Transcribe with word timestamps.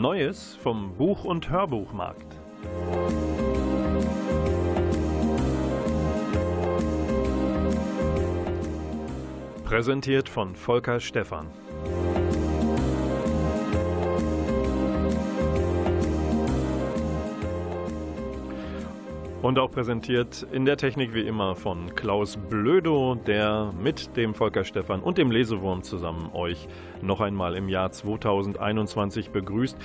Neues 0.00 0.54
vom 0.62 0.94
Buch- 0.94 1.24
und 1.24 1.50
Hörbuchmarkt. 1.50 2.36
Präsentiert 9.64 10.28
von 10.28 10.54
Volker 10.54 11.00
Stephan. 11.00 11.48
Und 19.48 19.58
auch 19.58 19.70
präsentiert 19.70 20.46
in 20.52 20.66
der 20.66 20.76
Technik 20.76 21.14
wie 21.14 21.26
immer 21.26 21.54
von 21.54 21.94
Klaus 21.94 22.36
Blödo, 22.36 23.14
der 23.14 23.72
mit 23.82 24.14
dem 24.14 24.34
Volker 24.34 24.62
Stephan 24.62 25.00
und 25.00 25.16
dem 25.16 25.30
Lesewurm 25.30 25.82
zusammen 25.82 26.28
euch 26.34 26.68
noch 27.00 27.22
einmal 27.22 27.56
im 27.56 27.70
Jahr 27.70 27.90
2021 27.90 29.30
begrüßt. 29.30 29.78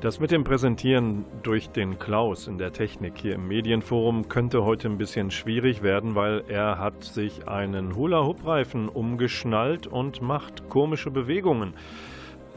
Das 0.00 0.20
mit 0.20 0.30
dem 0.30 0.42
Präsentieren 0.42 1.26
durch 1.42 1.68
den 1.68 1.98
Klaus 1.98 2.46
in 2.46 2.56
der 2.56 2.72
Technik 2.72 3.18
hier 3.18 3.34
im 3.34 3.46
Medienforum 3.46 4.30
könnte 4.30 4.64
heute 4.64 4.88
ein 4.88 4.96
bisschen 4.96 5.30
schwierig 5.30 5.82
werden, 5.82 6.14
weil 6.14 6.42
er 6.48 6.78
hat 6.78 7.04
sich 7.04 7.46
einen 7.46 7.96
Hula-Hoop-Reifen 7.96 8.88
umgeschnallt 8.88 9.86
und 9.86 10.22
macht 10.22 10.70
komische 10.70 11.10
Bewegungen. 11.10 11.74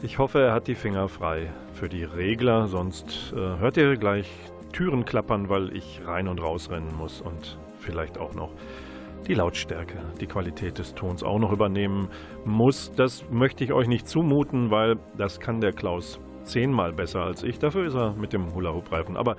Ich 0.02 0.18
hoffe, 0.18 0.40
er 0.40 0.54
hat 0.54 0.66
die 0.66 0.76
Finger 0.76 1.08
frei 1.08 1.52
für 1.74 1.90
die 1.90 2.04
Regler, 2.04 2.68
sonst 2.68 3.34
äh, 3.36 3.58
hört 3.58 3.76
ihr 3.76 3.96
gleich 3.96 4.30
Türen 4.74 5.04
klappern, 5.04 5.48
weil 5.48 5.74
ich 5.74 6.00
rein 6.04 6.26
und 6.26 6.42
raus 6.42 6.68
rennen 6.68 6.92
muss 6.96 7.20
und 7.20 7.58
vielleicht 7.78 8.18
auch 8.18 8.34
noch 8.34 8.50
die 9.28 9.34
Lautstärke, 9.34 10.02
die 10.20 10.26
Qualität 10.26 10.78
des 10.78 10.94
Tons 10.94 11.22
auch 11.22 11.38
noch 11.38 11.52
übernehmen 11.52 12.08
muss. 12.44 12.92
Das 12.94 13.24
möchte 13.30 13.62
ich 13.62 13.72
euch 13.72 13.86
nicht 13.86 14.08
zumuten, 14.08 14.72
weil 14.72 14.96
das 15.16 15.38
kann 15.38 15.60
der 15.60 15.72
Klaus 15.72 16.18
zehnmal 16.42 16.92
besser 16.92 17.20
als 17.22 17.44
ich. 17.44 17.60
Dafür 17.60 17.86
ist 17.86 17.94
er 17.94 18.14
mit 18.14 18.32
dem 18.32 18.52
Hula-Hoop-Reifen. 18.52 19.16
Aber 19.16 19.36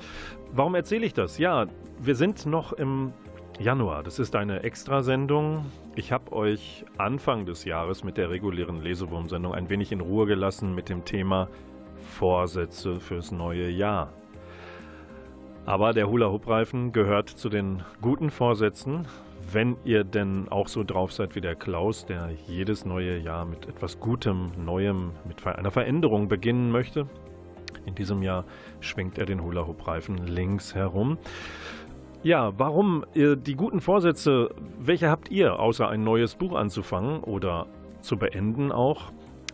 warum 0.54 0.74
erzähle 0.74 1.06
ich 1.06 1.14
das? 1.14 1.38
Ja, 1.38 1.66
wir 2.00 2.16
sind 2.16 2.46
noch 2.46 2.72
im 2.72 3.12
Januar. 3.60 4.04
Das 4.04 4.20
ist 4.20 4.38
eine 4.38 4.64
Extrasendung. 4.64 5.66
Ich 5.96 6.14
habe 6.14 6.32
euch 6.32 6.86
Anfang 6.98 7.46
des 7.46 7.66
Jahres 7.66 8.06
mit 8.06 8.16
der 8.16 8.30
regulären 8.30 8.82
Lesewurm-Sendung 8.82 9.54
ein 9.54 9.70
wenig 9.70 9.92
in 9.92 10.00
Ruhe 10.00 10.28
gelassen 10.28 10.74
mit 10.74 10.88
dem 10.88 11.04
Thema 11.04 11.50
Vorsätze 11.98 13.02
fürs 13.02 13.34
neue 13.34 13.70
Jahr. 13.70 14.14
Aber 15.66 15.94
der 15.94 16.08
Hula-Hoop-Reifen 16.08 16.92
gehört 16.92 17.30
zu 17.30 17.50
den 17.50 17.84
guten 18.02 18.30
Vorsätzen. 18.30 19.08
Wenn 19.52 19.78
ihr 19.84 20.04
denn 20.04 20.48
auch 20.50 20.68
so 20.68 20.84
drauf 20.84 21.12
seid 21.12 21.36
wie 21.36 21.42
der 21.42 21.56
Klaus, 21.56 22.06
der 22.06 22.30
jedes 22.48 22.86
neue 22.86 23.18
Jahr 23.18 23.46
mit 23.46 23.68
etwas 23.68 24.00
Gutem, 24.00 24.52
Neuem, 24.64 25.12
mit 25.28 25.46
einer 25.46 25.72
Veränderung 25.72 26.28
beginnen 26.28 26.72
möchte, 26.72 27.08
in 27.86 27.96
diesem 27.96 28.22
Jahr 28.22 28.46
schwenkt 28.80 29.18
er 29.18 29.26
den 29.26 29.44
Hula-Hoop-Reifen 29.44 30.28
links 30.28 30.76
herum. 30.76 31.18
Ja, 32.24 32.54
warum 32.58 33.06
die 33.16 33.56
guten 33.56 33.82
Vorsätze, 33.82 34.50
welche 34.80 35.10
habt 35.10 35.30
ihr, 35.30 35.60
außer 35.60 35.88
ein 35.88 36.04
neues 36.04 36.36
Buch 36.36 36.56
anzufangen 36.56 37.20
oder 37.24 37.68
zu 38.02 38.18
beenden 38.18 38.72
auch? 38.72 39.12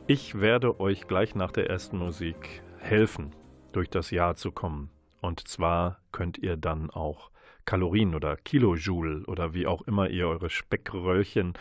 Ich 0.07 0.39
werde 0.39 0.79
euch 0.79 1.07
gleich 1.07 1.35
nach 1.35 1.51
der 1.51 1.69
ersten 1.69 1.97
Musik 1.97 2.63
helfen, 2.79 3.31
durch 3.73 3.89
das 3.89 4.11
Jahr 4.11 4.35
zu 4.35 4.51
kommen. 4.51 4.89
Und 5.21 5.47
zwar 5.47 5.99
könnt 6.11 6.37
ihr 6.39 6.57
dann 6.57 6.89
auch 6.89 7.31
Kalorien 7.65 8.15
oder 8.15 8.35
Kilojoule 8.37 9.23
oder 9.27 9.53
wie 9.53 9.67
auch 9.67 9.83
immer 9.83 10.09
ihr 10.09 10.27
eure 10.27 10.49
Speckröllchen 10.49 11.53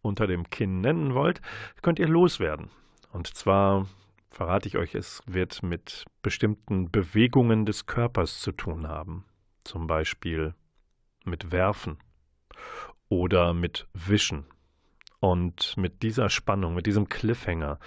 unter 0.00 0.26
dem 0.26 0.48
Kinn 0.50 0.80
nennen 0.80 1.14
wollt, 1.14 1.42
könnt 1.82 1.98
ihr 1.98 2.08
loswerden. 2.08 2.70
Und 3.12 3.26
zwar 3.26 3.86
verrate 4.30 4.68
ich 4.68 4.76
euch, 4.76 4.94
es 4.94 5.20
wird 5.26 5.62
mit 5.62 6.04
bestimmten 6.22 6.90
Bewegungen 6.90 7.66
des 7.66 7.86
Körpers 7.86 8.40
zu 8.40 8.52
tun 8.52 8.86
haben. 8.86 9.24
Zum 9.64 9.86
Beispiel 9.86 10.54
mit 11.24 11.50
Werfen 11.50 11.98
oder 13.08 13.52
mit 13.52 13.88
Wischen. 13.92 14.46
Und 15.20 15.76
mit 15.76 16.04
dieser 16.04 16.30
Spannung, 16.30 16.74
mit 16.74 16.86
diesem 16.86 17.08
Cliffhanger 17.08 17.80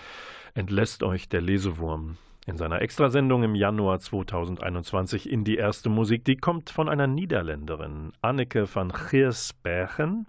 entlässt 0.53 1.01
euch 1.03 1.29
der 1.29 1.39
Lesewurm 1.39 2.17
in 2.45 2.57
seiner 2.57 2.81
Extrasendung 2.81 3.43
im 3.43 3.55
Januar 3.55 3.99
2021 3.99 5.29
in 5.29 5.43
die 5.43 5.57
erste 5.57 5.89
Musik. 5.89 6.25
Die 6.25 6.37
kommt 6.37 6.69
von 6.69 6.89
einer 6.89 7.07
Niederländerin, 7.07 8.13
Anneke 8.21 8.67
van 8.73 8.91
Giersbergen. 8.91 10.25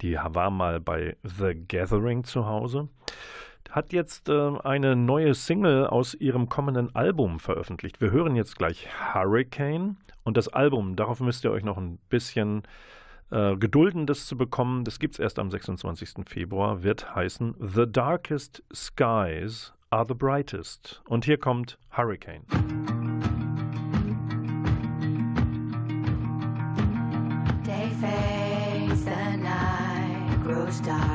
Die 0.00 0.14
war 0.16 0.50
mal 0.50 0.80
bei 0.80 1.16
The 1.22 1.54
Gathering 1.54 2.24
zu 2.24 2.46
Hause. 2.46 2.88
Hat 3.70 3.92
jetzt 3.92 4.28
äh, 4.28 4.58
eine 4.64 4.96
neue 4.96 5.34
Single 5.34 5.86
aus 5.86 6.14
ihrem 6.14 6.48
kommenden 6.48 6.94
Album 6.94 7.38
veröffentlicht. 7.38 8.00
Wir 8.00 8.10
hören 8.10 8.34
jetzt 8.36 8.56
gleich 8.56 8.88
Hurricane 9.14 9.96
und 10.24 10.36
das 10.36 10.48
Album, 10.48 10.96
darauf 10.96 11.20
müsst 11.20 11.44
ihr 11.44 11.52
euch 11.52 11.62
noch 11.62 11.76
ein 11.76 11.98
bisschen 12.08 12.62
äh, 13.30 13.56
gedulden, 13.56 14.06
das 14.06 14.26
zu 14.26 14.36
bekommen. 14.36 14.84
Das 14.84 14.98
gibt 14.98 15.14
es 15.14 15.20
erst 15.20 15.38
am 15.38 15.50
26. 15.50 16.26
Februar, 16.26 16.82
wird 16.82 17.14
heißen 17.14 17.54
The 17.60 17.84
Darkest 17.90 18.64
Skies 18.74 19.72
are 19.90 20.04
the 20.04 20.14
brightest. 20.14 21.00
Und 21.08 21.24
hier 21.24 21.36
kommt 21.36 21.76
Hurricane. 21.90 22.44
Day 27.64 27.90
fades, 28.00 29.04
the 29.04 29.36
night 29.36 30.42
grows 30.44 30.80
dark. 30.80 31.09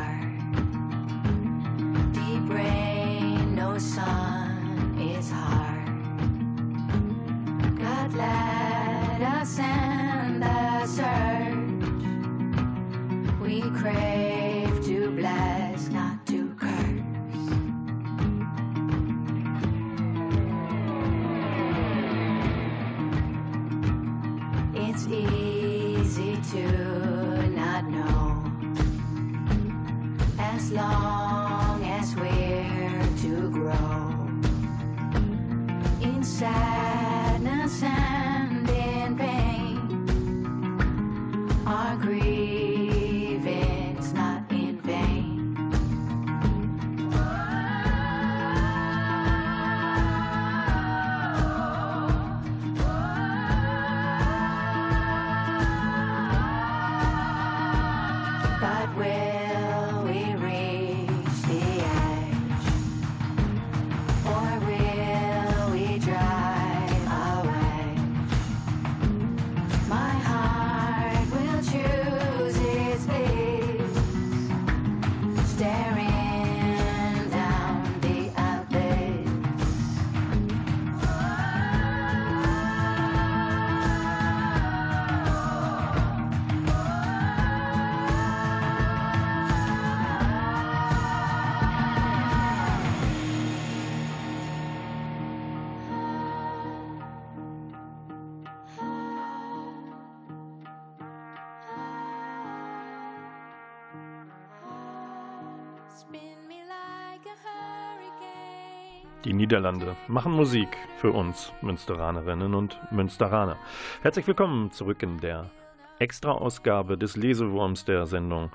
Die 109.23 109.33
Niederlande 109.33 109.95
machen 110.07 110.33
Musik 110.33 110.67
für 110.97 111.11
uns 111.11 111.51
Münsteranerinnen 111.61 112.53
und 112.53 112.77
Münsteraner. 112.91 113.57
Herzlich 114.01 114.27
willkommen 114.27 114.71
zurück 114.71 115.01
in 115.01 115.19
der 115.19 115.49
Extra-Ausgabe 115.97 116.97
des 116.97 117.15
Lesewurms 117.15 117.85
der 117.85 118.05
Sendung 118.05 118.51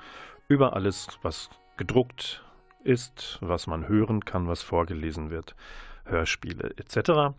über 0.48 0.74
alles, 0.74 1.08
was 1.22 1.50
gedruckt 1.76 2.44
ist, 2.84 3.38
was 3.40 3.66
man 3.66 3.88
hören 3.88 4.24
kann, 4.24 4.46
was 4.46 4.62
vorgelesen 4.62 5.30
wird, 5.30 5.56
Hörspiele 6.04 6.74
etc. 6.76 7.34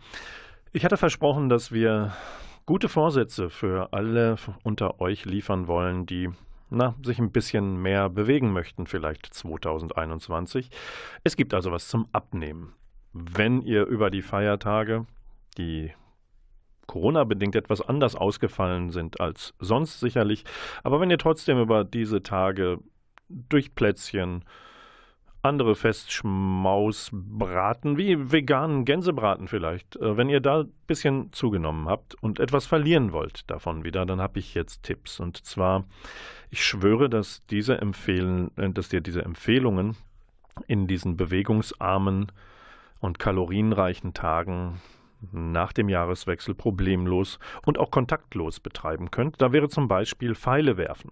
Ich 0.74 0.84
hatte 0.84 0.98
versprochen, 0.98 1.48
dass 1.48 1.72
wir 1.72 2.14
gute 2.66 2.90
Vorsätze 2.90 3.50
für 3.50 3.94
alle 3.94 4.36
unter 4.64 5.00
euch 5.00 5.26
liefern 5.26 5.68
wollen, 5.68 6.06
die 6.06 6.30
na, 6.72 6.96
sich 7.04 7.20
ein 7.20 7.32
bisschen 7.32 7.82
mehr 7.82 8.10
bewegen 8.10 8.52
möchten, 8.52 8.88
vielleicht 8.88 9.32
2021. 9.34 10.70
Es 11.24 11.36
gibt 11.36 11.54
also 11.54 11.72
was 11.72 11.88
zum 11.88 12.08
Abnehmen 12.12 12.74
wenn 13.14 13.62
ihr 13.62 13.86
über 13.86 14.10
die 14.10 14.22
Feiertage, 14.22 15.06
die 15.58 15.92
Corona-bedingt 16.88 17.56
etwas 17.56 17.82
anders 17.82 18.16
ausgefallen 18.16 18.90
sind 18.90 19.20
als 19.20 19.54
sonst 19.60 20.00
sicherlich, 20.00 20.44
aber 20.84 21.00
wenn 21.00 21.10
ihr 21.10 21.18
trotzdem 21.18 21.60
über 21.60 21.84
diese 21.84 22.24
Tage 22.24 22.80
durch 23.30 23.76
Plätzchen, 23.76 24.44
andere 25.42 25.76
Festschmausbraten, 25.76 27.98
wie 27.98 28.32
veganen 28.32 28.86
Gänsebraten 28.86 29.48
vielleicht, 29.48 29.96
äh, 29.96 30.18
wenn 30.18 30.30
ihr 30.30 30.40
da 30.40 30.60
ein 30.62 30.72
bisschen 30.88 31.34
zugenommen 31.34 31.90
habt 31.90 32.14
und 32.16 32.40
etwas 32.40 32.68
verlieren 32.68 33.12
wollt 33.12 33.50
davon 33.50 33.84
wieder, 33.84 34.06
dann 34.06 34.22
habe 34.22 34.38
ich 34.40 34.54
jetzt 34.54 34.84
Tipps. 34.84 35.20
Und 35.20 35.44
zwar, 35.46 35.86
ich 36.50 36.64
schwöre, 36.64 37.10
dass 37.10 37.46
diese 37.48 37.80
empfehlen, 37.80 38.56
äh, 38.58 38.70
dass 38.70 38.90
dir 38.90 39.02
diese 39.02 39.24
Empfehlungen 39.24 39.98
in 40.68 40.88
diesen 40.88 41.18
bewegungsarmen 41.18 42.32
und 43.00 43.20
kalorienreichen 43.20 44.14
Tagen 44.14 44.80
nach 45.32 45.74
dem 45.74 45.90
Jahreswechsel 45.90 46.56
problemlos 46.56 47.40
und 47.66 47.78
auch 47.78 47.92
kontaktlos 47.92 48.60
betreiben 48.60 49.12
könnt. 49.12 49.42
Da 49.42 49.52
wäre 49.52 49.70
zum 49.70 49.88
Beispiel 49.88 50.36
Pfeile 50.36 50.78
werfen. 50.78 51.12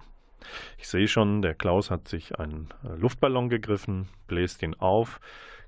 Ich 0.78 0.88
sehe 0.88 1.08
schon, 1.08 1.42
der 1.42 1.56
Klaus 1.56 1.92
hat 1.92 2.08
sich 2.08 2.40
einen 2.40 2.70
Luftballon 2.84 3.50
gegriffen, 3.50 4.08
bläst 4.28 4.62
ihn 4.64 4.76
auf, 4.76 5.20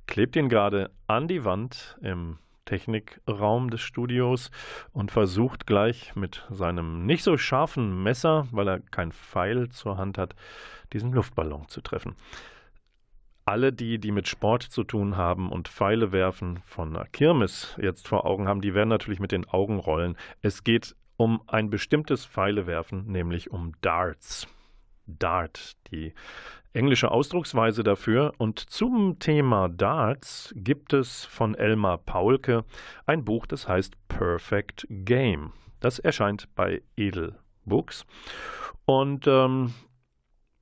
klebt 0.07 0.35
ihn 0.35 0.49
gerade 0.49 0.91
an 1.07 1.27
die 1.27 1.45
Wand 1.45 1.97
im 2.01 2.37
Technikraum 2.65 3.69
des 3.69 3.81
Studios 3.81 4.51
und 4.93 5.11
versucht 5.11 5.67
gleich 5.67 6.15
mit 6.15 6.45
seinem 6.49 7.05
nicht 7.05 7.23
so 7.23 7.37
scharfen 7.37 8.03
Messer, 8.03 8.47
weil 8.51 8.67
er 8.67 8.79
kein 8.79 9.11
Pfeil 9.11 9.69
zur 9.69 9.97
Hand 9.97 10.17
hat, 10.17 10.35
diesen 10.93 11.11
Luftballon 11.11 11.67
zu 11.67 11.81
treffen 11.81 12.15
alle 13.45 13.73
die, 13.73 13.99
die 13.99 14.11
mit 14.11 14.27
Sport 14.27 14.63
zu 14.63 14.83
tun 14.83 15.17
haben 15.17 15.51
und 15.51 15.67
Pfeile 15.67 16.11
werfen 16.11 16.59
von 16.63 16.95
einer 16.95 17.05
Kirmes 17.05 17.75
jetzt 17.81 18.07
vor 18.07 18.25
Augen 18.25 18.47
haben, 18.47 18.61
die 18.61 18.73
werden 18.73 18.89
natürlich 18.89 19.19
mit 19.19 19.31
den 19.31 19.47
Augen 19.47 19.79
rollen. 19.79 20.15
Es 20.41 20.63
geht 20.63 20.95
um 21.17 21.41
ein 21.47 21.69
bestimmtes 21.69 22.25
Pfeilewerfen, 22.25 23.07
nämlich 23.07 23.51
um 23.51 23.73
Darts. 23.81 24.47
Dart, 25.19 25.73
die 25.91 26.13
englische 26.73 27.11
Ausdrucksweise 27.11 27.83
dafür. 27.83 28.33
Und 28.37 28.59
zum 28.59 29.19
Thema 29.19 29.69
Darts 29.69 30.53
gibt 30.55 30.93
es 30.93 31.25
von 31.25 31.55
Elmar 31.55 31.97
Paulke 31.97 32.63
ein 33.05 33.25
Buch, 33.25 33.45
das 33.45 33.67
heißt 33.67 33.95
Perfect 34.07 34.87
Game. 34.89 35.51
Das 35.79 35.99
erscheint 35.99 36.47
bei 36.55 36.81
Edel 36.95 37.35
Books. 37.65 38.05
Und 38.85 39.27
ähm, 39.27 39.73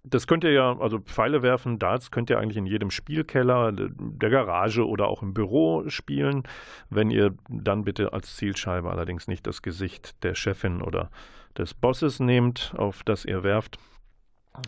das 0.04 0.28
könnt 0.28 0.44
ihr 0.44 0.52
ja, 0.52 0.78
also 0.80 1.00
Pfeile 1.00 1.42
werfen, 1.42 1.78
Darts 1.78 2.10
könnt 2.10 2.30
ihr 2.30 2.40
eigentlich 2.40 2.58
in 2.58 2.66
jedem 2.66 2.90
Spielkeller, 2.90 3.72
der 3.74 4.30
Garage 4.30 4.88
oder 4.88 5.08
auch 5.08 5.22
im 5.22 5.34
Büro 5.34 5.88
spielen, 5.90 6.44
wenn 6.90 7.12
ihr 7.12 7.36
dann 7.50 7.84
bitte 7.84 8.14
als 8.14 8.36
Zielscheibe 8.38 8.90
allerdings 8.90 9.28
nicht 9.28 9.46
das 9.46 9.62
Gesicht 9.62 10.24
der 10.24 10.36
Chefin 10.36 10.82
oder 10.82 11.12
des 11.58 11.74
Bosses 11.74 12.20
nehmt, 12.20 12.74
auf 12.78 13.04
das 13.04 13.26
ihr 13.26 13.44
werft. 13.44 13.78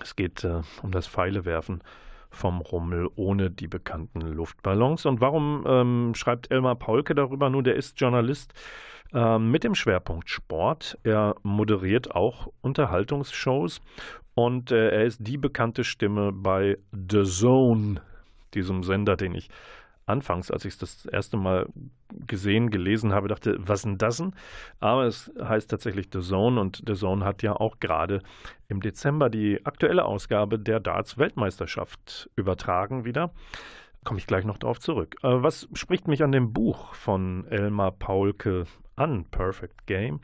Es 0.01 0.15
geht 0.15 0.43
äh, 0.43 0.61
um 0.81 0.91
das 0.91 1.07
Pfeilewerfen 1.07 1.83
vom 2.29 2.61
Rummel 2.61 3.09
ohne 3.15 3.51
die 3.51 3.67
bekannten 3.67 4.21
Luftballons. 4.21 5.05
Und 5.05 5.21
warum 5.21 5.65
ähm, 5.67 6.13
schreibt 6.15 6.49
Elmar 6.49 6.75
Paulke 6.75 7.13
darüber? 7.13 7.49
Nun, 7.49 7.63
der 7.63 7.75
ist 7.75 7.99
Journalist 7.99 8.53
äh, 9.13 9.37
mit 9.37 9.63
dem 9.63 9.75
Schwerpunkt 9.75 10.29
Sport. 10.29 10.97
Er 11.03 11.35
moderiert 11.43 12.15
auch 12.15 12.47
Unterhaltungsshows 12.61 13.81
und 14.33 14.71
äh, 14.71 14.89
er 14.91 15.03
ist 15.03 15.19
die 15.27 15.37
bekannte 15.37 15.83
Stimme 15.83 16.31
bei 16.31 16.77
The 16.91 17.23
Zone, 17.23 18.01
diesem 18.53 18.83
Sender, 18.83 19.17
den 19.17 19.35
ich 19.35 19.49
anfangs, 20.11 20.51
als 20.51 20.65
ich 20.65 20.73
es 20.73 20.77
das 20.77 21.05
erste 21.05 21.37
Mal 21.37 21.67
gesehen, 22.27 22.69
gelesen 22.69 23.13
habe, 23.13 23.27
dachte, 23.27 23.57
was 23.59 23.83
denn 23.83 23.97
das 23.97 24.17
denn? 24.17 24.33
Aber 24.79 25.05
es 25.05 25.31
heißt 25.41 25.69
tatsächlich 25.69 26.09
The 26.13 26.19
Zone 26.19 26.59
und 26.59 26.83
The 26.85 26.93
Zone 26.93 27.25
hat 27.25 27.41
ja 27.41 27.53
auch 27.55 27.79
gerade 27.79 28.21
im 28.67 28.81
Dezember 28.81 29.29
die 29.29 29.65
aktuelle 29.65 30.05
Ausgabe 30.05 30.59
der 30.59 30.79
Darts-Weltmeisterschaft 30.79 32.29
übertragen 32.35 33.05
wieder. 33.05 33.31
Komme 34.03 34.19
ich 34.19 34.27
gleich 34.27 34.45
noch 34.45 34.57
darauf 34.57 34.79
zurück. 34.79 35.15
Äh, 35.23 35.43
was 35.43 35.67
spricht 35.73 36.07
mich 36.07 36.23
an 36.23 36.31
dem 36.31 36.53
Buch 36.53 36.93
von 36.93 37.45
Elmar 37.47 37.91
Paulke 37.91 38.65
an, 38.95 39.25
Perfect 39.25 39.85
Game? 39.85 40.21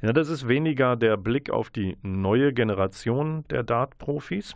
Ja, 0.00 0.12
das 0.12 0.28
ist 0.28 0.46
weniger 0.46 0.94
der 0.94 1.16
Blick 1.16 1.50
auf 1.50 1.70
die 1.70 1.96
neue 2.02 2.52
Generation 2.52 3.44
der 3.50 3.64
Dart-Profis. 3.64 4.54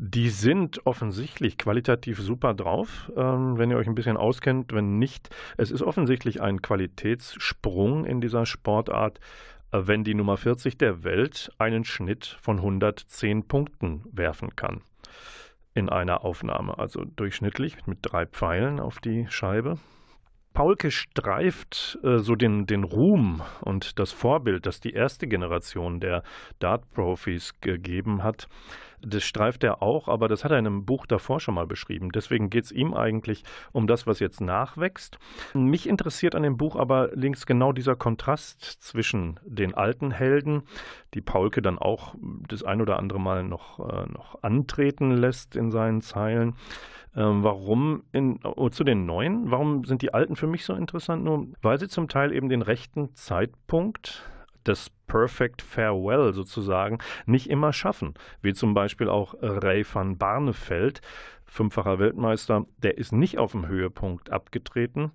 Die 0.00 0.28
sind 0.28 0.86
offensichtlich 0.86 1.58
qualitativ 1.58 2.20
super 2.20 2.54
drauf, 2.54 3.10
ähm, 3.16 3.58
wenn 3.58 3.68
ihr 3.72 3.76
euch 3.76 3.88
ein 3.88 3.96
bisschen 3.96 4.16
auskennt. 4.16 4.72
Wenn 4.72 5.00
nicht, 5.00 5.28
es 5.56 5.72
ist 5.72 5.82
offensichtlich 5.82 6.40
ein 6.40 6.62
Qualitätssprung 6.62 8.04
in 8.04 8.20
dieser 8.20 8.46
Sportart, 8.46 9.18
äh, 9.72 9.80
wenn 9.86 10.04
die 10.04 10.14
Nummer 10.14 10.36
40 10.36 10.78
der 10.78 11.02
Welt 11.02 11.50
einen 11.58 11.84
Schnitt 11.84 12.38
von 12.40 12.58
110 12.58 13.48
Punkten 13.48 14.04
werfen 14.12 14.54
kann 14.54 14.82
in 15.74 15.88
einer 15.88 16.24
Aufnahme, 16.24 16.78
also 16.78 17.04
durchschnittlich 17.04 17.84
mit 17.88 17.98
drei 18.02 18.24
Pfeilen 18.24 18.78
auf 18.78 19.00
die 19.00 19.26
Scheibe. 19.28 19.78
Paulke 20.58 20.90
streift 20.90 22.00
äh, 22.02 22.18
so 22.18 22.34
den, 22.34 22.66
den 22.66 22.82
Ruhm 22.82 23.42
und 23.60 24.00
das 24.00 24.10
Vorbild, 24.10 24.66
das 24.66 24.80
die 24.80 24.92
erste 24.92 25.28
Generation 25.28 26.00
der 26.00 26.24
Dart-Profis 26.58 27.60
gegeben 27.60 28.24
hat, 28.24 28.48
das 29.00 29.22
streift 29.22 29.62
er 29.62 29.82
auch, 29.82 30.08
aber 30.08 30.26
das 30.26 30.42
hat 30.42 30.50
er 30.50 30.58
in 30.58 30.66
einem 30.66 30.84
Buch 30.84 31.06
davor 31.06 31.38
schon 31.38 31.54
mal 31.54 31.68
beschrieben. 31.68 32.10
Deswegen 32.10 32.50
geht 32.50 32.64
es 32.64 32.72
ihm 32.72 32.92
eigentlich 32.92 33.44
um 33.70 33.86
das, 33.86 34.08
was 34.08 34.18
jetzt 34.18 34.40
nachwächst. 34.40 35.20
Mich 35.54 35.88
interessiert 35.88 36.34
an 36.34 36.42
dem 36.42 36.56
Buch 36.56 36.74
aber 36.74 37.10
links 37.14 37.46
genau 37.46 37.70
dieser 37.70 37.94
Kontrast 37.94 38.64
zwischen 38.64 39.38
den 39.44 39.74
alten 39.74 40.10
Helden, 40.10 40.64
die 41.14 41.20
Paulke 41.20 41.62
dann 41.62 41.78
auch 41.78 42.16
das 42.48 42.64
ein 42.64 42.80
oder 42.80 42.98
andere 42.98 43.20
Mal 43.20 43.44
noch, 43.44 43.78
äh, 43.78 44.06
noch 44.10 44.42
antreten 44.42 45.12
lässt 45.12 45.54
in 45.54 45.70
seinen 45.70 46.00
Zeilen. 46.00 46.56
Ähm, 47.18 47.42
warum 47.42 48.04
in, 48.12 48.38
oh, 48.44 48.68
zu 48.68 48.84
den 48.84 49.04
neuen? 49.04 49.50
Warum 49.50 49.84
sind 49.84 50.02
die 50.02 50.14
alten 50.14 50.36
für 50.36 50.46
mich 50.46 50.64
so 50.64 50.74
interessant? 50.74 51.24
Nur 51.24 51.48
weil 51.62 51.78
sie 51.80 51.88
zum 51.88 52.08
Teil 52.08 52.32
eben 52.32 52.48
den 52.48 52.62
rechten 52.62 53.12
Zeitpunkt 53.14 54.22
das 54.62 54.90
Perfect 55.08 55.62
Farewell 55.62 56.32
sozusagen 56.32 56.98
nicht 57.26 57.50
immer 57.50 57.72
schaffen. 57.72 58.14
Wie 58.40 58.54
zum 58.54 58.72
Beispiel 58.72 59.08
auch 59.08 59.34
Ray 59.40 59.84
van 59.92 60.16
Barneveld, 60.16 61.00
fünffacher 61.44 61.98
Weltmeister, 61.98 62.66
der 62.76 62.98
ist 62.98 63.12
nicht 63.12 63.38
auf 63.38 63.50
dem 63.50 63.66
Höhepunkt 63.66 64.30
abgetreten 64.30 65.10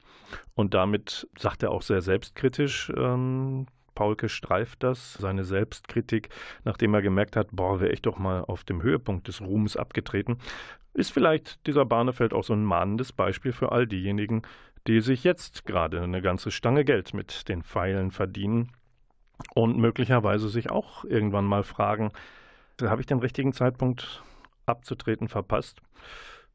und 0.55 0.73
damit 0.73 1.29
sagt 1.37 1.63
er 1.63 1.71
auch 1.71 1.83
sehr 1.83 2.01
selbstkritisch, 2.01 2.91
ähm, 2.97 3.67
Paulke 3.95 4.27
streift 4.27 4.81
das, 4.81 5.13
seine 5.13 5.43
Selbstkritik, 5.43 6.29
nachdem 6.63 6.95
er 6.95 7.03
gemerkt 7.03 7.35
hat, 7.35 7.49
boah, 7.51 7.79
wäre 7.79 7.91
ich 7.91 8.01
doch 8.01 8.17
mal 8.17 8.41
auf 8.41 8.63
dem 8.63 8.81
Höhepunkt 8.81 9.27
des 9.27 9.39
Ruhms 9.39 9.77
abgetreten, 9.77 10.39
ist 10.93 11.11
vielleicht 11.11 11.65
dieser 11.67 11.85
Barnefeld 11.85 12.33
auch 12.33 12.43
so 12.43 12.53
ein 12.53 12.63
mahnendes 12.63 13.11
Beispiel 13.11 13.51
für 13.51 13.71
all 13.71 13.87
diejenigen, 13.87 14.43
die 14.87 15.01
sich 15.01 15.23
jetzt 15.23 15.65
gerade 15.65 16.01
eine 16.01 16.21
ganze 16.21 16.51
Stange 16.51 16.85
Geld 16.85 17.13
mit 17.13 17.47
den 17.47 17.63
Pfeilen 17.63 18.11
verdienen 18.11 18.71
und 19.55 19.77
möglicherweise 19.77 20.49
sich 20.49 20.69
auch 20.69 21.05
irgendwann 21.05 21.45
mal 21.45 21.63
fragen, 21.63 22.11
habe 22.81 23.01
ich 23.01 23.07
den 23.07 23.19
richtigen 23.19 23.53
Zeitpunkt 23.53 24.21
abzutreten 24.65 25.27
verpasst? 25.27 25.81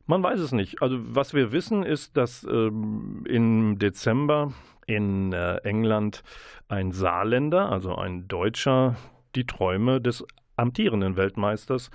Man 0.06 0.22
weiß 0.22 0.40
es 0.40 0.52
nicht. 0.52 0.82
Also 0.82 0.98
was 1.00 1.34
wir 1.34 1.52
wissen 1.52 1.82
ist, 1.82 2.16
dass 2.16 2.44
ähm, 2.44 3.24
im 3.28 3.78
Dezember 3.78 4.52
in 4.86 5.32
äh, 5.32 5.56
England 5.58 6.22
ein 6.68 6.92
Saarländer, 6.92 7.70
also 7.70 7.94
ein 7.94 8.26
Deutscher, 8.26 8.96
die 9.34 9.44
Träume 9.44 10.00
des 10.00 10.24
amtierenden 10.56 11.16
Weltmeisters, 11.16 11.90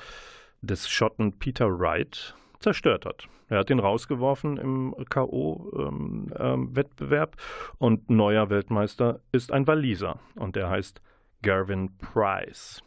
des 0.64 0.90
Schotten 0.90 1.38
Peter 1.38 1.80
Wright, 1.80 2.36
zerstört 2.60 3.06
hat. 3.06 3.28
Er 3.50 3.60
hat 3.60 3.70
ihn 3.70 3.80
rausgeworfen 3.80 4.58
im 4.58 4.96
K.O.-Wettbewerb 5.10 7.32
ähm, 7.34 7.38
ähm, 7.38 7.76
und 7.78 8.10
neuer 8.10 8.50
Weltmeister 8.50 9.20
ist 9.32 9.52
ein 9.52 9.68
Waliser 9.68 10.20
und 10.36 10.56
der 10.56 10.70
heißt 10.70 11.02
Gervin 11.42 11.98
Price. 11.98 12.82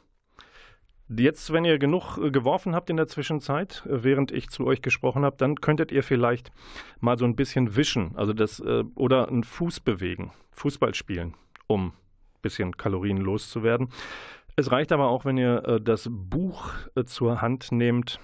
Jetzt, 1.09 1.53
wenn 1.53 1.65
ihr 1.65 1.79
genug 1.79 2.19
äh, 2.19 2.33
geworfen 2.33 2.75
habt 2.75 2.91
in 2.91 2.97
der 2.97 3.07
Zwischenzeit, 3.07 3.87
äh, 3.87 4.03
während 4.03 4.33
ich 4.33 4.49
zu 4.49 4.67
euch 4.67 4.83
gesprochen 4.83 5.25
habe, 5.25 5.37
dann 5.37 5.55
könntet 5.57 5.93
ihr 5.93 6.03
vielleicht 6.03 6.51
mal 6.99 7.17
so 7.17 7.25
ein 7.25 7.37
bisschen 7.37 7.77
wischen, 7.77 8.17
also 8.17 8.33
das 8.33 8.59
äh, 8.59 8.83
oder 8.97 9.29
einen 9.29 9.45
Fuß 9.45 9.81
bewegen, 9.81 10.33
Fußball 10.53 10.95
spielen, 10.95 11.35
um 11.69 11.89
ein 11.89 11.93
bisschen 12.43 12.77
Kalorien 12.77 13.19
loszuwerden. 13.19 13.91
Es 14.57 14.73
reicht 14.73 14.91
aber 14.91 15.09
auch, 15.09 15.27
wenn 15.27 15.37
ihr 15.37 15.81
das 15.81 16.09
Buch 16.11 16.73
zur 17.05 17.43
Hand 17.43 17.73
nehmt 17.73 18.19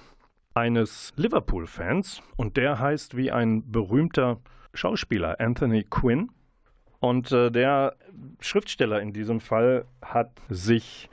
eines 0.54 1.12
Liverpool-Fans 1.16 2.22
und 2.36 2.56
der 2.56 2.78
heißt 2.78 3.16
wie 3.16 3.30
ein 3.30 3.70
berühmter 3.70 4.40
Schauspieler 4.72 5.40
Anthony 5.40 5.84
Quinn. 5.84 6.30
Und 7.00 7.32
der 7.32 7.96
Schriftsteller 8.40 9.02
in 9.02 9.12
diesem 9.12 9.40
Fall 9.40 9.84
hat 10.00 10.30
sich 10.48 11.10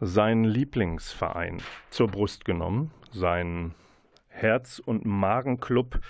seinen 0.00 0.44
Lieblingsverein 0.44 1.62
zur 1.88 2.08
Brust 2.08 2.44
genommen, 2.44 2.90
seinen 3.12 3.74
Herz- 4.28 4.82
und 4.84 5.06
Magenclub 5.06 6.00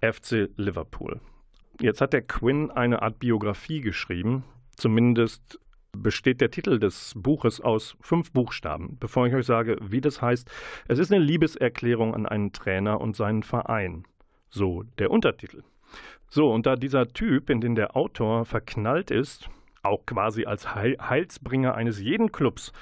FC 0.00 0.48
Liverpool. 0.56 1.20
Jetzt 1.80 2.00
hat 2.00 2.12
der 2.12 2.22
Quinn 2.22 2.70
eine 2.70 3.02
Art 3.02 3.18
Biografie 3.18 3.80
geschrieben, 3.80 4.44
zumindest 4.76 5.58
besteht 5.96 6.40
der 6.40 6.50
Titel 6.50 6.78
des 6.78 7.12
Buches 7.16 7.60
aus 7.60 7.96
fünf 8.00 8.32
Buchstaben. 8.32 8.96
Bevor 9.00 9.26
ich 9.26 9.34
euch 9.34 9.46
sage, 9.46 9.76
wie 9.80 10.00
das 10.00 10.20
heißt, 10.20 10.50
es 10.88 10.98
ist 10.98 11.12
eine 11.12 11.24
Liebeserklärung 11.24 12.14
an 12.14 12.26
einen 12.26 12.52
Trainer 12.52 13.00
und 13.00 13.16
seinen 13.16 13.42
Verein. 13.42 14.04
So 14.50 14.84
der 14.98 15.10
Untertitel. 15.10 15.62
So, 16.28 16.50
und 16.52 16.66
da 16.66 16.76
dieser 16.76 17.08
Typ, 17.08 17.50
in 17.50 17.60
den 17.60 17.74
der 17.74 17.96
Autor 17.96 18.44
verknallt 18.44 19.10
ist, 19.10 19.48
auch 19.82 20.04
quasi 20.06 20.46
als 20.46 20.74
Heil 20.74 20.96
Heilsbringer 21.00 21.74
eines 21.74 22.00
jeden 22.00 22.32
Clubs, 22.32 22.72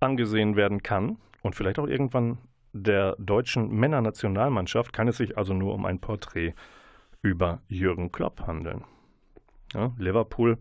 angesehen 0.00 0.56
werden 0.56 0.82
kann 0.82 1.16
und 1.42 1.54
vielleicht 1.54 1.78
auch 1.78 1.86
irgendwann 1.86 2.38
der 2.72 3.16
deutschen 3.18 3.70
Männernationalmannschaft, 3.70 4.92
kann 4.92 5.08
es 5.08 5.18
sich 5.18 5.38
also 5.38 5.54
nur 5.54 5.74
um 5.74 5.86
ein 5.86 6.00
Porträt 6.00 6.54
über 7.22 7.60
Jürgen 7.68 8.10
Klopp 8.10 8.46
handeln. 8.46 8.84
Ja, 9.74 9.92
Liverpool 9.98 10.58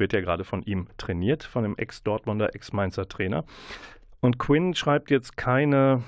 wird 0.00 0.12
ja 0.12 0.20
gerade 0.20 0.44
von 0.44 0.62
ihm 0.62 0.88
trainiert, 0.96 1.44
von 1.44 1.62
dem 1.62 1.76
Ex-Dortmunder, 1.76 2.54
Ex-Mainzer 2.54 3.08
Trainer. 3.08 3.44
Und 4.20 4.38
Quinn 4.38 4.74
schreibt 4.74 5.10
jetzt 5.10 5.36
keine, 5.36 6.02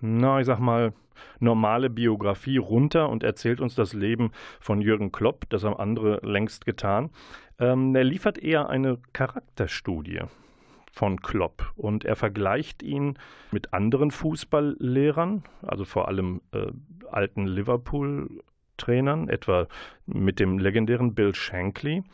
na, 0.00 0.40
ich 0.40 0.46
sag 0.46 0.58
mal, 0.58 0.92
normale 1.40 1.90
Biografie 1.90 2.56
runter 2.56 3.08
und 3.08 3.22
erzählt 3.22 3.60
uns 3.60 3.74
das 3.74 3.92
Leben 3.92 4.32
von 4.60 4.80
Jürgen 4.80 5.12
Klopp, 5.12 5.44
das 5.50 5.64
haben 5.64 5.76
andere 5.76 6.20
längst 6.22 6.64
getan. 6.64 7.10
Ähm, 7.58 7.94
er 7.94 8.04
liefert 8.04 8.38
eher 8.38 8.68
eine 8.68 8.98
Charakterstudie 9.12 10.22
von 10.92 11.20
Klopp 11.20 11.72
und 11.76 12.04
er 12.04 12.16
vergleicht 12.16 12.82
ihn 12.82 13.18
mit 13.50 13.72
anderen 13.74 14.10
Fußballlehrern, 14.10 15.44
also 15.62 15.84
vor 15.84 16.08
allem 16.08 16.40
äh, 16.52 16.66
alten 17.10 17.46
Liverpool-Trainern, 17.46 19.28
etwa 19.28 19.66
mit 20.06 20.38
dem 20.40 20.58
legendären 20.58 21.14
Bill 21.14 21.34
Shankly. 21.34 22.04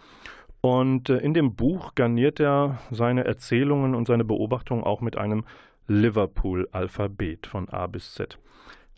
Und 0.61 1.09
äh, 1.09 1.19
in 1.19 1.35
dem 1.35 1.55
Buch 1.55 1.95
garniert 1.95 2.41
er 2.41 2.79
seine 2.91 3.25
Erzählungen 3.25 3.95
und 3.95 4.07
seine 4.07 4.25
Beobachtungen 4.25 4.85
auch 4.85 5.01
mit 5.01 5.17
einem 5.17 5.45
Liverpool-Alphabet 5.89 7.47
von 7.47 7.69
A 7.69 7.87
bis 7.87 8.15
Z. 8.15 8.39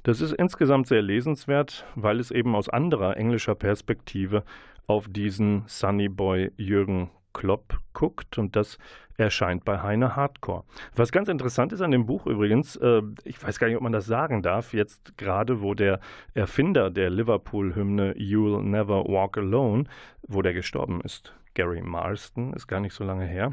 Das 0.03 0.21
ist 0.21 0.33
insgesamt 0.33 0.89
sehr 0.89 1.03
lesenswert, 1.03 1.85
weil 1.95 2.19
es 2.19 2.33
eben 2.33 2.57
aus 2.57 2.69
anderer 2.69 3.17
englischer 3.17 3.55
Perspektive 3.55 4.43
auf 4.87 5.07
diesen 5.09 5.63
Sunny 5.67 6.09
Boy 6.09 6.51
Jürgen 6.57 7.11
Klopp 7.33 7.79
guckt 7.93 8.39
und 8.39 8.57
das 8.57 8.79
erscheint 9.17 9.65
bei 9.65 9.83
Heine 9.83 10.17
Hardcore. 10.17 10.65
Was 10.95 11.13
ganz 11.13 11.29
interessant 11.29 11.73
ist 11.73 11.81
an 11.81 11.91
dem 11.91 12.07
Buch 12.07 12.27
übrigens, 12.27 12.77
äh, 12.77 13.03
ich 13.25 13.43
weiß 13.43 13.59
gar 13.59 13.67
nicht, 13.67 13.77
ob 13.77 13.83
man 13.83 13.93
das 13.93 14.07
sagen 14.07 14.43
darf, 14.43 14.73
jetzt 14.75 15.17
gerade, 15.17 15.61
wo 15.61 15.75
der 15.75 16.01
Erfinder 16.35 16.91
der 16.91 17.11
Liverpool-Hymne 17.11 18.15
You'll 18.15 18.63
Never 18.63 19.05
Walk 19.05 19.39
Alone, 19.39 19.85
wo 20.27 20.43
der 20.43 20.55
gestorben 20.55 21.01
ist, 21.03 21.35
Gary 21.55 21.83
Marston, 21.83 22.53
ist 22.55 22.67
gar 22.67 22.81
nicht 22.81 22.95
so 22.95 23.05
lange 23.05 23.27
her. 23.27 23.53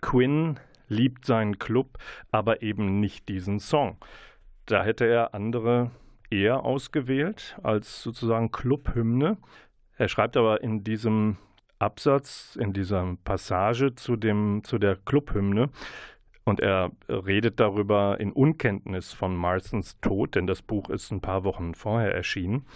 Quinn 0.00 0.58
liebt 0.88 1.24
seinen 1.24 1.58
Club, 1.58 1.98
aber 2.30 2.62
eben 2.62 3.00
nicht 3.00 3.28
diesen 3.28 3.58
Song. 3.58 3.98
Da 4.66 4.82
hätte 4.84 5.06
er 5.06 5.34
andere 5.34 5.90
eher 6.30 6.64
ausgewählt 6.64 7.58
als 7.62 8.02
sozusagen 8.02 8.50
Clubhymne. 8.50 9.38
Er 9.96 10.08
schreibt 10.08 10.36
aber 10.36 10.62
in 10.62 10.84
diesem 10.84 11.36
Absatz, 11.80 12.56
in 12.60 12.72
dieser 12.72 13.16
Passage 13.24 13.94
zu, 13.94 14.16
dem, 14.16 14.62
zu 14.64 14.78
der 14.78 14.96
Clubhymne. 14.96 15.70
Und 16.44 16.60
er 16.60 16.90
redet 17.08 17.60
darüber 17.60 18.18
in 18.18 18.32
Unkenntnis 18.32 19.12
von 19.12 19.36
Marsons 19.36 20.00
Tod, 20.00 20.34
denn 20.34 20.46
das 20.46 20.62
Buch 20.62 20.90
ist 20.90 21.10
ein 21.10 21.20
paar 21.20 21.44
Wochen 21.44 21.74
vorher 21.74 22.14
erschienen. 22.14 22.66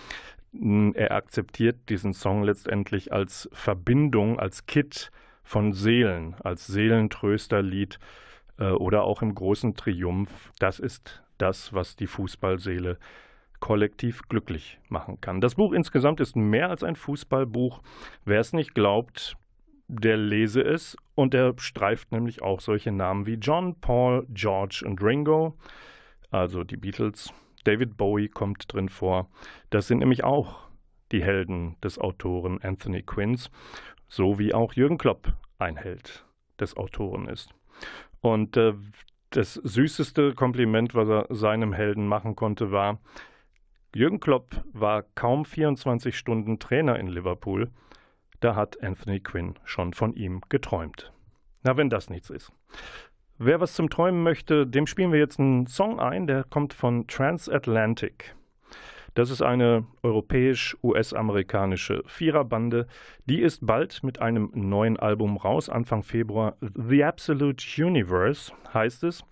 Er 0.95 1.13
akzeptiert 1.13 1.89
diesen 1.89 2.13
Song 2.13 2.45
letztendlich 2.45 3.13
als 3.13 3.49
Verbindung, 3.53 4.39
als 4.39 4.67
Kit 4.67 5.11
von 5.43 5.73
Seelen, 5.73 6.37
als 6.45 6.67
Seelentrösterlied 6.67 7.99
äh, 8.59 8.71
oder 8.71 9.05
auch 9.05 9.23
im 9.23 9.35
großen 9.35 9.75
Triumph. 9.75 10.53
Das 10.59 10.79
ist 10.79 11.23
das, 11.39 11.73
was 11.73 11.97
die 11.97 12.07
Fußballseele 12.07 12.99
kollektiv 13.65 14.29
glücklich 14.29 14.79
machen 14.91 15.23
kann. 15.23 15.41
Das 15.41 15.55
Buch 15.55 15.73
insgesamt 15.73 16.21
ist 16.21 16.37
mehr 16.37 16.69
als 16.69 16.85
ein 16.85 16.97
Fußballbuch. 16.97 17.81
Wer 18.27 18.41
es 18.41 18.53
nicht 18.53 18.75
glaubt, 18.75 19.39
der 19.89 20.19
lese 20.19 20.61
es 20.61 20.99
und 21.15 21.33
er 21.33 21.55
streift 21.57 22.13
nämlich 22.13 22.43
auch 22.43 22.61
solche 22.61 22.93
Namen 22.93 23.25
wie 23.25 23.37
John, 23.37 23.81
Paul, 23.81 24.27
George 24.29 24.83
und 24.85 25.03
Ringo, 25.03 25.57
also 26.31 26.63
die 26.63 26.77
Beatles. 26.77 27.33
David 27.65 27.97
Bowie 27.97 28.29
kommt 28.29 28.71
drin 28.71 28.91
vor. 28.91 29.31
Das 29.71 29.87
sind 29.87 30.01
nämlich 30.01 30.25
auch 30.25 30.69
die 31.11 31.25
Helden 31.25 31.77
des 31.83 31.99
Autoren 31.99 32.61
Anthony 32.61 33.01
Quinns, 33.01 33.51
so 34.09 34.39
wie 34.39 34.53
auch 34.53 34.75
Jürgen 34.75 34.99
Klopp 34.99 35.33
ein 35.59 35.79
Held 35.79 36.27
des 36.61 36.77
Autoren 36.77 37.29
ist. 37.29 37.55
Und 38.21 38.59
äh, 38.59 38.75
das 39.31 39.55
süßeste 39.55 40.35
Kompliment, 40.35 40.95
was 40.95 41.09
er 41.09 41.27
seinem 41.31 41.73
Helden 41.73 42.07
machen 42.07 42.37
konnte, 42.37 42.71
war, 42.71 42.99
Jürgen 43.95 44.19
Klopp 44.19 44.65
war 44.73 45.05
kaum 45.15 45.45
24 45.45 46.19
Stunden 46.19 46.59
Trainer 46.59 46.99
in 46.99 47.07
Liverpool. 47.07 47.71
Da 48.41 48.57
hat 48.57 48.83
Anthony 48.83 49.21
Quinn 49.21 49.55
schon 49.65 49.93
von 49.93 50.15
ihm 50.15 50.41
geträumt. 50.49 51.13
Na, 51.63 51.77
wenn 51.77 51.91
das 51.91 52.11
nichts 52.11 52.29
ist. 52.29 52.51
Wer 53.39 53.61
was 53.61 53.75
zum 53.75 53.91
Träumen 53.91 54.25
möchte, 54.25 54.67
dem 54.67 54.89
spielen 54.89 55.13
wir 55.13 55.21
jetzt 55.21 55.39
einen 55.39 55.69
Song 55.69 56.01
ein, 56.01 56.27
der 56.27 56.43
kommt 56.43 56.75
von 56.75 57.07
Transatlantic. 57.07 58.35
Das 59.15 59.31
ist 59.31 59.43
eine 59.43 59.87
europäisch-US-amerikanische 60.03 62.03
Viererbande. 62.07 62.89
Die 63.27 63.43
ist 63.43 63.65
bald 63.65 64.03
mit 64.03 64.21
einem 64.21 64.51
neuen 64.55 64.99
Album 64.99 65.37
raus, 65.37 65.69
Anfang 65.69 66.03
Februar. 66.03 66.57
The 66.61 67.05
Absolute 67.05 67.65
Universe 67.81 68.53
heißt 68.73 69.05
es. 69.05 69.23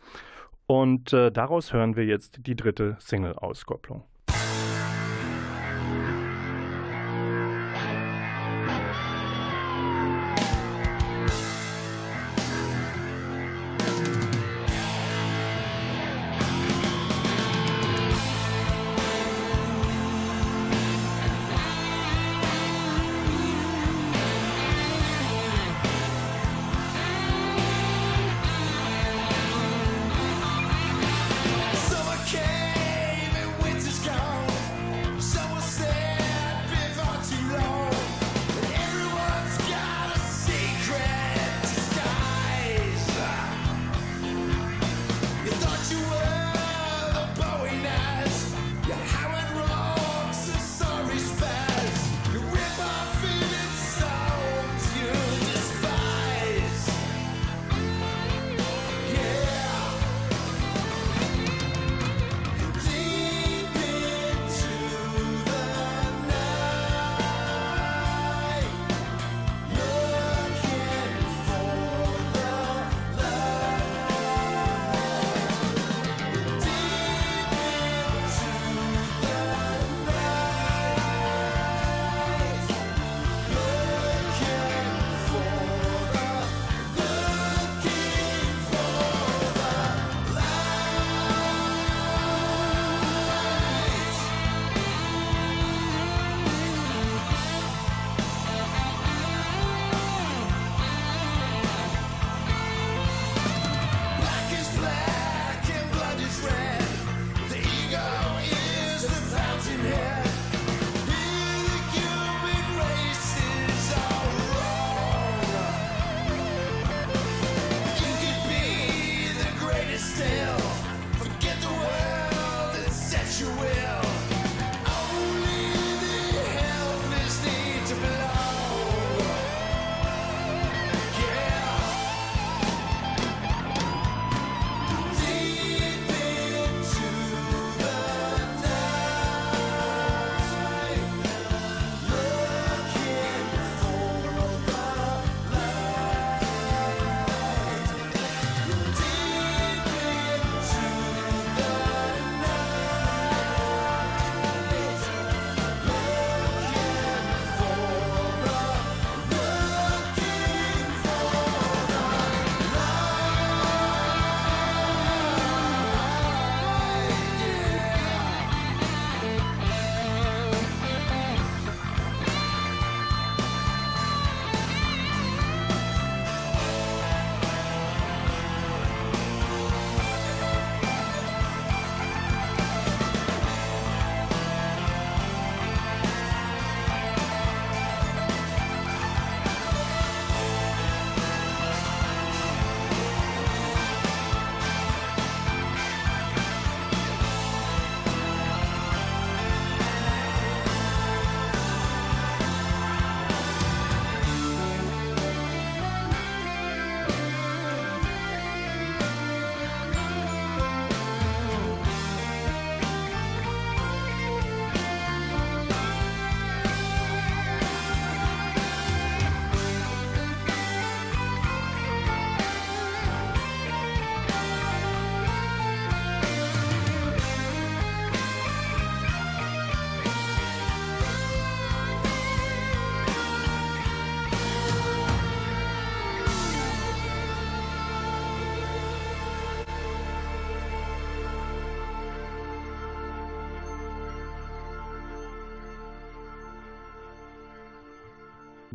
Und 0.69 1.13
äh, 1.13 1.33
daraus 1.33 1.73
hören 1.73 1.97
wir 1.97 2.05
jetzt 2.05 2.47
die 2.47 2.55
dritte 2.55 2.95
Single-Auskopplung. 3.01 4.05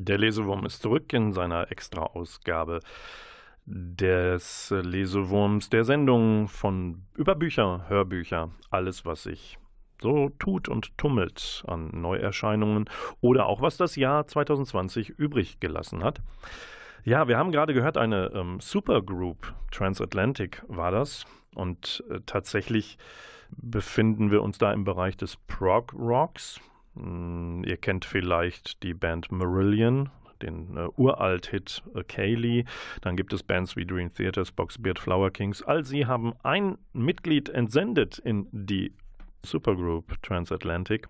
Der 0.07 0.17
Lesewurm 0.17 0.65
ist 0.65 0.81
zurück 0.81 1.11
in 1.11 1.33
seiner 1.33 1.69
Extra-Ausgabe 1.69 2.79
des 3.65 4.73
Lesewurms 4.73 5.69
der 5.69 5.83
Sendung 5.83 6.47
von 6.47 7.03
über 7.15 7.35
Bücher, 7.35 7.83
Hörbücher, 7.89 8.51
alles, 8.69 9.05
was 9.05 9.23
sich 9.23 9.57
so 10.01 10.29
tut 10.39 10.69
und 10.69 10.97
tummelt 10.97 11.65
an 11.67 11.89
Neuerscheinungen 11.91 12.89
oder 13.19 13.47
auch 13.47 13.61
was 13.61 13.75
das 13.75 13.97
Jahr 13.97 14.25
2020 14.25 15.09
übrig 15.09 15.59
gelassen 15.59 16.03
hat. 16.05 16.21
Ja, 17.03 17.27
wir 17.27 17.37
haben 17.37 17.51
gerade 17.51 17.73
gehört, 17.73 17.97
eine 17.97 18.31
ähm, 18.33 18.59
Supergroup, 18.61 19.53
Transatlantic 19.71 20.63
war 20.67 20.91
das. 20.91 21.25
Und 21.53 22.03
äh, 22.09 22.19
tatsächlich 22.25 22.97
befinden 23.49 24.31
wir 24.31 24.41
uns 24.41 24.57
da 24.57 24.71
im 24.71 24.83
Bereich 24.83 25.17
des 25.17 25.35
Prog 25.35 25.93
Rocks. 25.93 26.61
Hm, 26.97 27.63
ihr 27.65 27.77
kennt 27.77 28.05
vielleicht 28.05 28.83
die 28.83 28.93
Band 28.93 29.31
Marillion, 29.31 30.09
den 30.41 30.77
äh, 30.77 30.87
Uralt-Hit 30.95 31.83
äh, 31.95 32.03
Kaylee. 32.03 32.65
Dann 33.01 33.15
gibt 33.15 33.33
es 33.33 33.43
Bands 33.43 33.75
wie 33.75 33.85
Dream 33.85 34.13
Theaters, 34.13 34.51
Boxbeard, 34.51 34.99
Flower 34.99 35.31
Kings. 35.31 35.61
All 35.63 35.85
sie 35.85 36.05
haben 36.05 36.33
ein 36.43 36.77
Mitglied 36.93 37.49
entsendet 37.49 38.19
in 38.19 38.47
die 38.51 38.93
Supergroup 39.43 40.21
Transatlantic 40.23 41.07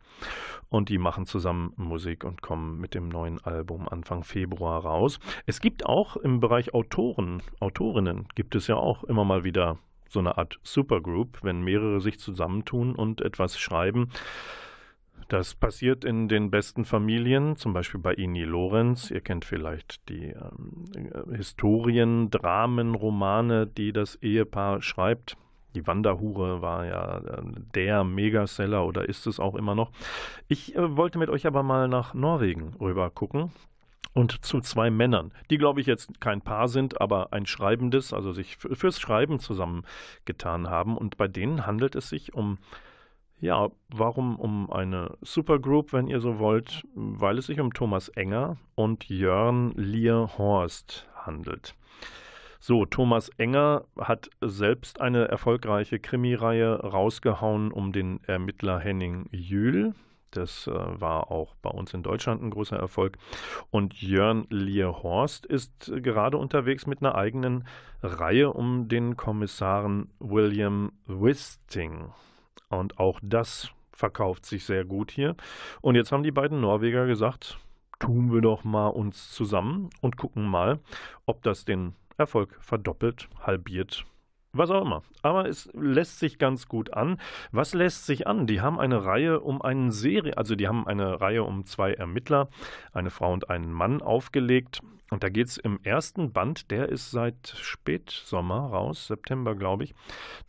und 0.70 0.90
die 0.90 0.98
machen 0.98 1.26
zusammen 1.26 1.74
Musik 1.76 2.24
und 2.24 2.42
kommen 2.42 2.80
mit 2.80 2.94
dem 2.94 3.10
neuen 3.10 3.44
Album 3.44 3.88
Anfang 3.88 4.24
Februar 4.24 4.84
raus. 4.84 5.20
Es 5.46 5.60
gibt 5.60 5.86
auch 5.86 6.18
im 6.18 6.40
Bereich 6.40 6.74
Autoren, 6.74 7.42
Autorinnen 7.60 8.28
gibt 8.36 8.54
es 8.56 8.68
ja 8.68 8.76
auch 8.76 9.04
immer 9.06 9.24
mal 9.24 9.44
wieder 9.44 9.80
so 10.10 10.20
eine 10.20 10.38
Art 10.38 10.60
Supergroup, 10.64 11.40
wenn 11.42 11.64
mehrere 11.64 12.00
sich 12.00 12.20
zusammentun 12.20 12.96
und 12.96 13.22
etwas 13.22 13.60
schreiben. 13.60 14.10
Das 15.28 15.56
passiert 15.56 16.06
in 16.06 16.30
den 16.30 16.52
besten 16.52 16.86
Familien, 16.86 17.58
zum 17.58 17.74
Beispiel 17.74 18.00
bei 18.00 18.14
Ini 18.14 18.46
Lorenz. 18.46 19.12
Ihr 19.12 19.20
kennt 19.20 19.44
vielleicht 19.44 20.08
die 20.08 20.28
ähm, 20.28 20.86
Historien, 21.36 22.30
Dramen, 22.30 22.96
Romane, 22.96 23.68
die 23.68 23.92
das 23.92 24.16
Ehepaar 24.16 24.82
schreibt. 24.82 25.36
Die 25.76 25.86
Wanderhure 25.86 26.62
war 26.62 26.86
ja 26.86 27.18
äh, 27.18 27.42
der 27.76 28.06
Megaseller 28.06 28.86
oder 28.86 29.08
ist 29.08 29.28
es 29.28 29.40
auch 29.40 29.56
immer 29.56 29.76
noch. 29.76 29.92
Ich 30.48 30.76
äh, 30.76 30.96
wollte 30.96 31.20
mit 31.20 31.30
euch 31.30 31.46
aber 31.46 31.62
mal 31.62 31.90
nach 31.90 32.14
Norwegen 32.14 32.74
rüber 32.80 33.10
gucken 33.10 33.52
und 34.14 34.44
zu 34.46 34.62
zwei 34.62 34.90
Männern, 34.90 35.32
die, 35.52 35.60
glaube 35.60 35.80
ich, 35.80 35.86
jetzt 35.86 36.20
kein 36.20 36.42
Paar 36.42 36.70
sind, 36.70 37.00
aber 37.00 37.34
ein 37.34 37.46
Schreibendes, 37.46 38.14
also 38.14 38.32
sich 38.32 38.58
fürs 38.58 39.00
Schreiben 39.00 39.40
zusammengetan 39.40 40.70
haben. 40.70 40.98
Und 40.98 41.18
bei 41.18 41.28
denen 41.28 41.68
handelt 41.68 41.96
es 41.96 42.10
sich 42.10 42.34
um 42.34 42.58
ja, 43.40 43.70
warum 43.90 44.40
um 44.40 44.72
eine 44.72 45.18
Supergroup, 45.22 45.94
wenn 45.94 46.08
ihr 46.08 46.20
so 46.20 46.40
wollt? 46.40 46.84
Weil 46.96 47.38
es 47.38 47.48
sich 47.48 47.60
um 47.60 47.74
Thomas 47.74 48.10
Enger 48.10 48.58
und 48.76 49.08
Jörn 49.10 49.74
Lier-Horst 49.76 51.08
handelt. 51.16 51.76
So, 52.60 52.86
Thomas 52.86 53.30
Enger 53.38 53.86
hat 54.00 54.30
selbst 54.42 55.00
eine 55.00 55.28
erfolgreiche 55.28 56.00
Krimireihe 56.00 56.80
rausgehauen 56.80 57.72
um 57.72 57.94
den 57.94 58.20
Ermittler 58.26 58.80
Henning 58.80 59.28
Jühl. 59.32 59.94
Das 60.32 60.68
äh, 60.68 60.72
war 60.74 61.32
auch 61.32 61.56
bei 61.62 61.70
uns 61.70 61.94
in 61.94 62.04
Deutschland 62.04 62.42
ein 62.42 62.50
großer 62.50 62.78
Erfolg. 62.78 63.18
Und 63.70 64.02
Jörn 64.02 64.48
Lier-Horst 64.50 65.46
ist 65.46 65.92
gerade 65.98 66.38
unterwegs 66.38 66.88
mit 66.88 67.02
einer 67.02 67.16
eigenen 67.16 67.68
Reihe 68.02 68.52
um 68.52 68.88
den 68.88 69.16
Kommissaren 69.16 70.10
William 70.20 70.92
Wisting. 71.06 72.12
Und 72.70 73.00
auch 73.00 73.20
das 73.22 73.72
verkauft 73.92 74.46
sich 74.46 74.66
sehr 74.66 74.86
gut 74.86 75.12
hier. 75.12 75.36
Und 75.82 75.96
jetzt 75.96 76.12
haben 76.12 76.24
die 76.24 76.32
beiden 76.32 76.62
Norweger 76.62 77.08
gesagt, 77.08 77.58
tun 78.00 78.32
wir 78.32 78.42
doch 78.42 78.64
mal 78.64 78.88
uns 78.88 79.32
zusammen 79.32 79.90
und 80.02 80.18
gucken 80.18 80.46
mal, 80.46 80.80
ob 81.26 81.42
das 81.44 81.66
den 81.66 81.96
Erfolg 82.18 82.58
verdoppelt, 82.62 83.30
halbiert, 83.42 84.06
was 84.58 84.70
auch 84.70 84.82
immer. 84.82 85.04
Aber 85.22 85.48
es 85.48 85.70
lässt 85.74 86.20
sich 86.20 86.38
ganz 86.38 86.68
gut 86.68 86.94
an. 86.94 87.20
Was 87.52 87.74
lässt 87.74 88.06
sich 88.06 88.28
an? 88.28 88.48
Die 88.48 88.62
haben 88.62 88.80
eine 88.80 89.06
Reihe 89.06 89.40
um 89.40 89.62
einen 89.62 89.92
Serie, 89.92 90.38
also 90.38 90.56
die 90.56 90.68
haben 90.68 90.88
eine 90.88 91.22
Reihe 91.22 91.44
um 91.44 91.66
zwei 91.66 91.94
Ermittler, 91.94 92.50
eine 92.94 93.10
Frau 93.10 93.34
und 93.34 93.50
einen 93.50 93.72
Mann 93.72 94.02
aufgelegt. 94.02 94.82
Und 95.10 95.24
da 95.24 95.30
geht 95.30 95.48
es 95.48 95.58
im 95.58 95.80
ersten 95.84 96.34
Band, 96.34 96.70
der 96.70 96.90
ist 96.90 97.12
seit 97.12 97.48
Spätsommer 97.48 98.68
raus, 98.68 99.08
September 99.08 99.56
glaube 99.56 99.86
ich. 99.86 99.96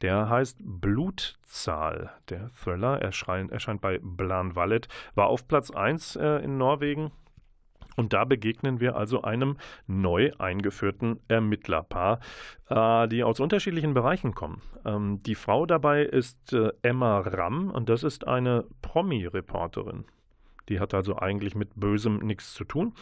Der 0.03 0.29
heißt 0.29 0.59
Blutzahl. 0.61 2.11
Der 2.29 2.51
Thriller 2.55 3.01
erscheint, 3.01 3.53
erscheint 3.53 3.81
bei 3.81 4.01
Blan 4.03 4.57
Wallet, 4.57 4.89
war 5.15 5.29
auf 5.29 5.47
Platz 5.47 5.71
1 5.71 6.17
äh, 6.17 6.39
in 6.39 6.59
Norwegen. 6.59 7.13
Und 7.99 8.13
da 8.13 8.25
begegnen 8.25 8.79
wir 8.79 8.95
also 8.95 9.23
einem 9.23 9.57
neu 9.89 10.31
eingeführten 10.39 11.19
Ermittlerpaar, 11.27 12.21
äh, 12.69 13.09
die 13.09 13.25
aus 13.25 13.41
unterschiedlichen 13.41 13.93
Bereichen 13.93 14.37
kommen. 14.37 14.63
Ähm, 14.85 15.21
die 15.25 15.35
Frau 15.35 15.67
dabei 15.67 16.05
ist 16.05 16.53
äh, 16.53 16.71
Emma 16.83 17.19
Ramm 17.19 17.73
und 17.73 17.89
das 17.89 18.05
ist 18.05 18.25
eine 18.29 18.65
Promi-Reporterin. 18.83 20.05
Die 20.69 20.79
hat 20.79 20.95
also 20.95 21.17
eigentlich 21.17 21.57
mit 21.57 21.71
Bösem 21.75 22.19
nichts 22.19 22.55
zu 22.55 22.63
tun. 22.63 22.95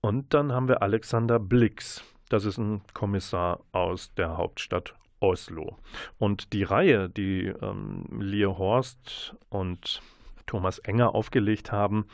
Und 0.00 0.32
dann 0.32 0.52
haben 0.52 0.68
wir 0.68 0.80
Alexander 0.80 1.38
Blix. 1.38 2.02
Das 2.30 2.46
ist 2.46 2.56
ein 2.56 2.80
Kommissar 2.94 3.60
aus 3.72 4.14
der 4.14 4.38
Hauptstadt 4.38 4.94
Oslo. 5.20 5.76
Und 6.16 6.54
die 6.54 6.62
Reihe, 6.62 7.10
die 7.10 7.52
ähm, 7.60 8.06
Lear 8.20 8.56
Horst 8.56 9.36
und 9.50 10.00
Thomas 10.46 10.78
Enger 10.78 11.14
aufgelegt 11.14 11.72
haben, 11.72 12.06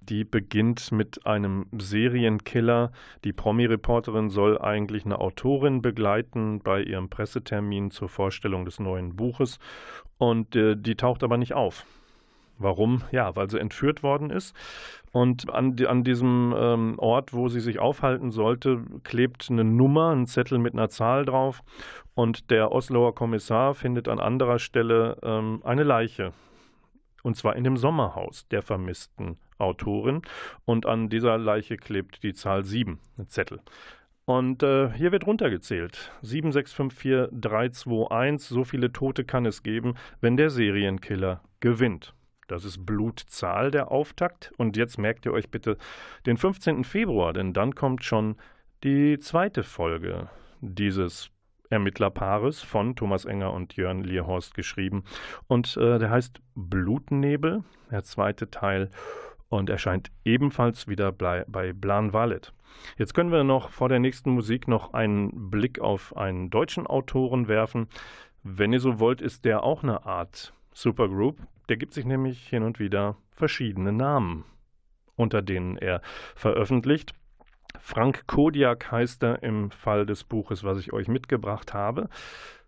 die 0.00 0.24
beginnt 0.24 0.92
mit 0.92 1.26
einem 1.26 1.66
Serienkiller. 1.76 2.92
Die 3.24 3.32
Promi-Reporterin 3.32 4.28
soll 4.28 4.58
eigentlich 4.58 5.04
eine 5.04 5.18
Autorin 5.20 5.82
begleiten 5.82 6.60
bei 6.60 6.82
ihrem 6.82 7.08
Pressetermin 7.08 7.90
zur 7.90 8.08
Vorstellung 8.08 8.64
des 8.64 8.80
neuen 8.80 9.16
Buches 9.16 9.58
und 10.18 10.54
äh, 10.56 10.76
die 10.76 10.96
taucht 10.96 11.22
aber 11.22 11.36
nicht 11.36 11.54
auf. 11.54 11.86
Warum? 12.58 13.02
Ja, 13.10 13.34
weil 13.34 13.50
sie 13.50 13.58
entführt 13.58 14.02
worden 14.02 14.30
ist. 14.30 14.54
Und 15.12 15.52
an, 15.52 15.76
an 15.86 16.04
diesem 16.04 16.54
ähm, 16.56 16.94
Ort, 16.98 17.32
wo 17.32 17.48
sie 17.48 17.60
sich 17.60 17.78
aufhalten 17.78 18.30
sollte, 18.30 18.82
klebt 19.02 19.48
eine 19.50 19.64
Nummer, 19.64 20.10
ein 20.10 20.26
Zettel 20.26 20.58
mit 20.58 20.72
einer 20.72 20.88
Zahl 20.88 21.24
drauf. 21.24 21.62
Und 22.14 22.50
der 22.50 22.70
Osloer 22.70 23.14
Kommissar 23.14 23.74
findet 23.74 24.08
an 24.08 24.20
anderer 24.20 24.58
Stelle 24.58 25.16
ähm, 25.22 25.62
eine 25.64 25.82
Leiche. 25.82 26.32
Und 27.24 27.36
zwar 27.36 27.56
in 27.56 27.64
dem 27.64 27.78
Sommerhaus 27.78 28.46
der 28.48 28.62
vermissten 28.62 29.38
Autorin. 29.58 30.22
Und 30.64 30.86
an 30.86 31.08
dieser 31.08 31.36
Leiche 31.38 31.78
klebt 31.78 32.22
die 32.22 32.34
Zahl 32.34 32.64
7, 32.64 33.00
ein 33.18 33.28
Zettel. 33.28 33.58
Und 34.26 34.62
äh, 34.62 34.92
hier 34.92 35.10
wird 35.10 35.26
runtergezählt. 35.26 36.12
7654321, 36.22 38.40
so 38.40 38.62
viele 38.64 38.92
Tote 38.92 39.24
kann 39.24 39.46
es 39.46 39.62
geben, 39.62 39.94
wenn 40.20 40.36
der 40.36 40.50
Serienkiller 40.50 41.40
gewinnt. 41.60 42.12
Das 42.46 42.66
ist 42.66 42.84
Blutzahl 42.84 43.70
der 43.70 43.90
Auftakt. 43.90 44.52
Und 44.58 44.76
jetzt 44.76 44.98
merkt 44.98 45.24
ihr 45.24 45.32
euch 45.32 45.50
bitte 45.50 45.78
den 46.26 46.36
15. 46.36 46.84
Februar, 46.84 47.32
denn 47.32 47.54
dann 47.54 47.74
kommt 47.74 48.04
schon 48.04 48.36
die 48.82 49.18
zweite 49.18 49.62
Folge 49.62 50.28
dieses 50.60 51.30
Ermittlerpaares 51.70 52.62
von 52.62 52.96
Thomas 52.96 53.24
Enger 53.24 53.52
und 53.52 53.74
Jörn 53.76 54.02
Lierhorst 54.02 54.54
geschrieben. 54.54 55.04
Und 55.46 55.76
äh, 55.76 55.98
der 55.98 56.10
heißt 56.10 56.40
Blutnebel, 56.54 57.64
der 57.90 58.04
zweite 58.04 58.50
Teil, 58.50 58.90
und 59.48 59.70
erscheint 59.70 60.10
ebenfalls 60.24 60.88
wieder 60.88 61.12
bei, 61.12 61.44
bei 61.46 61.72
Blan 61.72 62.12
Wallet. 62.12 62.52
Jetzt 62.96 63.14
können 63.14 63.30
wir 63.30 63.44
noch 63.44 63.70
vor 63.70 63.88
der 63.88 64.00
nächsten 64.00 64.30
Musik 64.30 64.68
noch 64.68 64.94
einen 64.94 65.50
Blick 65.50 65.80
auf 65.80 66.16
einen 66.16 66.50
deutschen 66.50 66.86
Autoren 66.86 67.46
werfen. 67.46 67.88
Wenn 68.42 68.72
ihr 68.72 68.80
so 68.80 68.98
wollt, 68.98 69.20
ist 69.20 69.44
der 69.44 69.62
auch 69.62 69.82
eine 69.82 70.04
Art 70.06 70.52
Supergroup. 70.72 71.38
Der 71.68 71.76
gibt 71.76 71.94
sich 71.94 72.04
nämlich 72.04 72.46
hin 72.48 72.62
und 72.62 72.78
wieder 72.78 73.16
verschiedene 73.30 73.92
Namen, 73.92 74.44
unter 75.16 75.40
denen 75.40 75.76
er 75.76 76.02
veröffentlicht. 76.34 77.14
Frank 77.78 78.26
Kodiak 78.26 78.90
heißt 78.90 79.22
er 79.22 79.42
im 79.42 79.70
Fall 79.70 80.06
des 80.06 80.24
Buches, 80.24 80.64
was 80.64 80.78
ich 80.78 80.92
euch 80.92 81.08
mitgebracht 81.08 81.74
habe. 81.74 82.08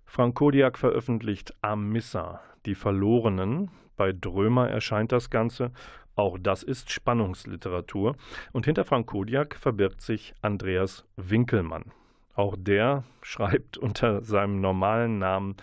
Frank 0.04 0.36
Kodiak 0.36 0.78
veröffentlicht 0.78 1.54
Amissa, 1.62 2.40
die 2.64 2.74
Verlorenen. 2.74 3.70
Bei 3.96 4.12
Drömer 4.12 4.68
erscheint 4.68 5.12
das 5.12 5.30
Ganze. 5.30 5.72
Auch 6.14 6.38
das 6.40 6.62
ist 6.62 6.90
Spannungsliteratur. 6.90 8.16
Und 8.52 8.66
hinter 8.66 8.84
Frank 8.84 9.06
Kodiak 9.08 9.56
verbirgt 9.56 10.00
sich 10.00 10.34
Andreas 10.42 11.04
Winkelmann. 11.16 11.92
Auch 12.34 12.56
der 12.58 13.04
schreibt 13.22 13.78
unter 13.78 14.22
seinem 14.22 14.60
normalen 14.60 15.18
Namen 15.18 15.56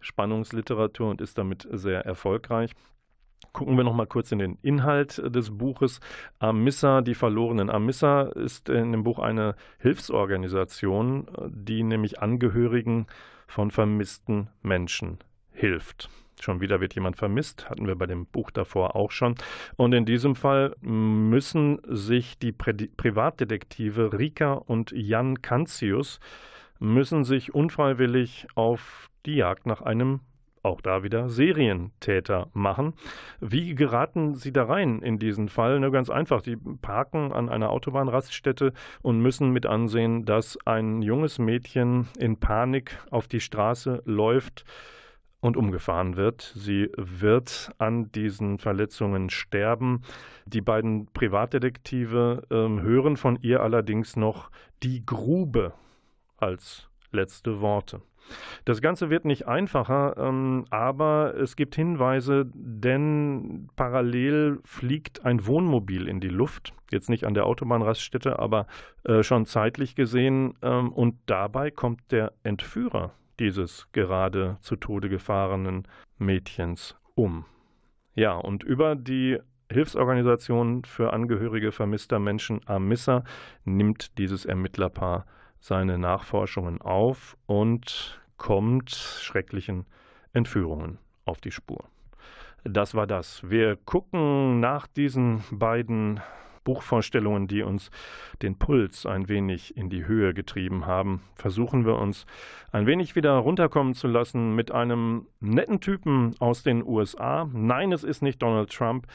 Spannungsliteratur 0.00 1.10
und 1.10 1.20
ist 1.20 1.36
damit 1.36 1.68
sehr 1.70 2.06
erfolgreich. 2.06 2.72
Gucken 3.52 3.76
wir 3.76 3.84
noch 3.84 3.94
mal 3.94 4.06
kurz 4.06 4.30
in 4.32 4.38
den 4.38 4.58
Inhalt 4.62 5.20
des 5.34 5.56
Buches. 5.56 6.00
Amissa, 6.38 7.00
die 7.00 7.14
Verlorenen. 7.14 7.68
Amissa 7.68 8.22
ist 8.22 8.68
in 8.68 8.92
dem 8.92 9.02
Buch 9.02 9.18
eine 9.18 9.56
Hilfsorganisation, 9.78 11.26
die 11.48 11.82
nämlich 11.82 12.20
Angehörigen 12.22 13.06
von 13.46 13.70
vermissten 13.70 14.48
Menschen 14.62 15.18
hilft. 15.52 16.08
Schon 16.40 16.60
wieder 16.60 16.80
wird 16.80 16.94
jemand 16.94 17.16
vermisst, 17.16 17.68
hatten 17.68 17.86
wir 17.86 17.96
bei 17.96 18.06
dem 18.06 18.24
Buch 18.24 18.50
davor 18.50 18.96
auch 18.96 19.10
schon. 19.10 19.34
Und 19.76 19.92
in 19.92 20.06
diesem 20.06 20.34
Fall 20.34 20.74
müssen 20.80 21.80
sich 21.86 22.38
die 22.38 22.52
Pri 22.52 22.72
Privatdetektive 22.96 24.18
Rika 24.18 24.54
und 24.54 24.92
Jan 24.92 25.42
Kanzius 25.42 26.18
müssen 26.78 27.24
sich 27.24 27.54
unfreiwillig 27.54 28.46
auf 28.54 29.10
die 29.26 29.36
Jagd 29.36 29.66
nach 29.66 29.82
einem 29.82 30.20
auch 30.62 30.80
da 30.80 31.02
wieder 31.02 31.28
Serientäter 31.28 32.48
machen. 32.52 32.94
Wie 33.40 33.74
geraten 33.74 34.34
Sie 34.34 34.52
da 34.52 34.64
rein 34.64 35.00
in 35.00 35.18
diesen 35.18 35.48
Fall? 35.48 35.80
Nur 35.80 35.90
ganz 35.90 36.10
einfach. 36.10 36.42
Die 36.42 36.56
parken 36.56 37.32
an 37.32 37.48
einer 37.48 37.70
Autobahnraststätte 37.70 38.72
und 39.02 39.20
müssen 39.20 39.50
mit 39.50 39.66
ansehen, 39.66 40.24
dass 40.24 40.58
ein 40.66 41.02
junges 41.02 41.38
Mädchen 41.38 42.08
in 42.18 42.38
Panik 42.38 42.98
auf 43.10 43.28
die 43.28 43.40
Straße 43.40 44.02
läuft 44.04 44.64
und 45.40 45.56
umgefahren 45.56 46.16
wird. 46.16 46.52
Sie 46.54 46.90
wird 46.96 47.72
an 47.78 48.12
diesen 48.12 48.58
Verletzungen 48.58 49.30
sterben. 49.30 50.02
Die 50.44 50.60
beiden 50.60 51.06
Privatdetektive 51.12 52.42
äh, 52.50 52.54
hören 52.54 53.16
von 53.16 53.38
ihr 53.40 53.62
allerdings 53.62 54.16
noch 54.16 54.50
die 54.82 55.04
Grube 55.04 55.72
als 56.36 56.88
letzte 57.10 57.60
Worte. 57.60 58.02
Das 58.64 58.80
Ganze 58.80 59.10
wird 59.10 59.24
nicht 59.24 59.48
einfacher, 59.48 60.16
ähm, 60.16 60.64
aber 60.70 61.34
es 61.36 61.56
gibt 61.56 61.74
Hinweise, 61.74 62.50
denn 62.54 63.68
parallel 63.76 64.60
fliegt 64.64 65.24
ein 65.24 65.46
Wohnmobil 65.46 66.06
in 66.08 66.20
die 66.20 66.28
Luft. 66.28 66.74
Jetzt 66.90 67.08
nicht 67.08 67.24
an 67.24 67.34
der 67.34 67.46
Autobahnraststätte, 67.46 68.38
aber 68.38 68.66
äh, 69.04 69.22
schon 69.22 69.46
zeitlich 69.46 69.94
gesehen. 69.94 70.54
Ähm, 70.62 70.92
und 70.92 71.16
dabei 71.26 71.70
kommt 71.70 72.12
der 72.12 72.32
Entführer 72.42 73.12
dieses 73.38 73.88
gerade 73.92 74.58
zu 74.60 74.76
Tode 74.76 75.08
gefahrenen 75.08 75.88
Mädchens 76.18 76.96
um. 77.14 77.46
Ja, 78.14 78.34
und 78.34 78.62
über 78.62 78.96
die 78.96 79.38
Hilfsorganisation 79.70 80.84
für 80.84 81.12
Angehörige 81.12 81.72
vermisster 81.72 82.18
Menschen 82.18 82.60
AMISSA 82.66 83.24
nimmt 83.64 84.18
dieses 84.18 84.44
Ermittlerpaar 84.44 85.26
seine 85.60 85.98
Nachforschungen 85.98 86.80
auf 86.80 87.36
und 87.46 88.20
kommt 88.36 88.90
schrecklichen 88.90 89.86
Entführungen 90.32 90.98
auf 91.24 91.40
die 91.40 91.52
Spur. 91.52 91.84
Das 92.64 92.94
war 92.94 93.06
das. 93.06 93.48
Wir 93.48 93.76
gucken 93.76 94.60
nach 94.60 94.86
diesen 94.86 95.42
beiden 95.50 96.20
Buchvorstellungen, 96.64 97.48
die 97.48 97.62
uns 97.62 97.90
den 98.42 98.58
Puls 98.58 99.06
ein 99.06 99.28
wenig 99.28 99.76
in 99.76 99.88
die 99.88 100.06
Höhe 100.06 100.34
getrieben 100.34 100.86
haben, 100.86 101.22
versuchen 101.34 101.84
wir 101.84 101.96
uns 101.96 102.26
ein 102.72 102.86
wenig 102.86 103.16
wieder 103.16 103.32
runterkommen 103.32 103.94
zu 103.94 104.08
lassen 104.08 104.54
mit 104.54 104.70
einem 104.70 105.26
netten 105.40 105.80
Typen 105.80 106.34
aus 106.38 106.62
den 106.62 106.86
USA. 106.86 107.48
Nein, 107.52 107.92
es 107.92 108.04
ist 108.04 108.22
nicht 108.22 108.42
Donald 108.42 108.70
Trump. 108.70 109.06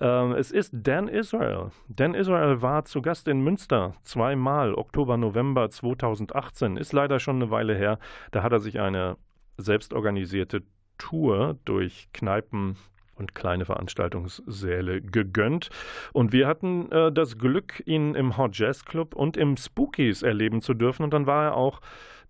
Äh, 0.00 0.32
es 0.34 0.50
ist 0.50 0.72
Dan 0.72 1.08
Israel. 1.08 1.70
Dan 1.88 2.14
Israel 2.14 2.62
war 2.62 2.84
zu 2.84 3.02
Gast 3.02 3.28
in 3.28 3.42
Münster 3.42 3.94
zweimal, 4.02 4.74
Oktober, 4.74 5.16
November 5.16 5.68
2018. 5.70 6.76
Ist 6.76 6.92
leider 6.92 7.20
schon 7.20 7.36
eine 7.36 7.50
Weile 7.50 7.74
her. 7.74 7.98
Da 8.30 8.42
hat 8.42 8.52
er 8.52 8.60
sich 8.60 8.80
eine 8.80 9.16
selbstorganisierte 9.56 10.62
Tour 10.98 11.58
durch 11.64 12.08
Kneipen 12.12 12.76
und 13.16 13.34
kleine 13.34 13.64
Veranstaltungssäle 13.64 15.00
gegönnt. 15.00 15.70
Und 16.12 16.32
wir 16.32 16.46
hatten 16.46 16.90
äh, 16.92 17.12
das 17.12 17.38
Glück, 17.38 17.82
ihn 17.86 18.14
im 18.14 18.36
Hot 18.36 18.56
Jazz 18.56 18.84
Club 18.84 19.14
und 19.14 19.36
im 19.36 19.56
Spookies 19.56 20.22
erleben 20.22 20.60
zu 20.60 20.74
dürfen. 20.74 21.04
Und 21.04 21.14
dann 21.14 21.26
war 21.26 21.44
er 21.44 21.56
auch 21.56 21.80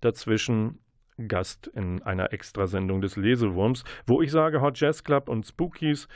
dazwischen 0.01 0.79
Gast 1.29 1.69
in 1.69 2.03
einer 2.03 2.33
Extrasendung 2.33 3.01
des 3.01 3.17
Lesewurms, 3.17 3.85
wo 4.07 4.21
ich 4.21 4.31
sage, 4.31 4.61
Hot 4.61 4.79
Jazz 4.79 5.05
Club 5.05 5.29
und 5.29 5.47
Spookies 5.47 6.09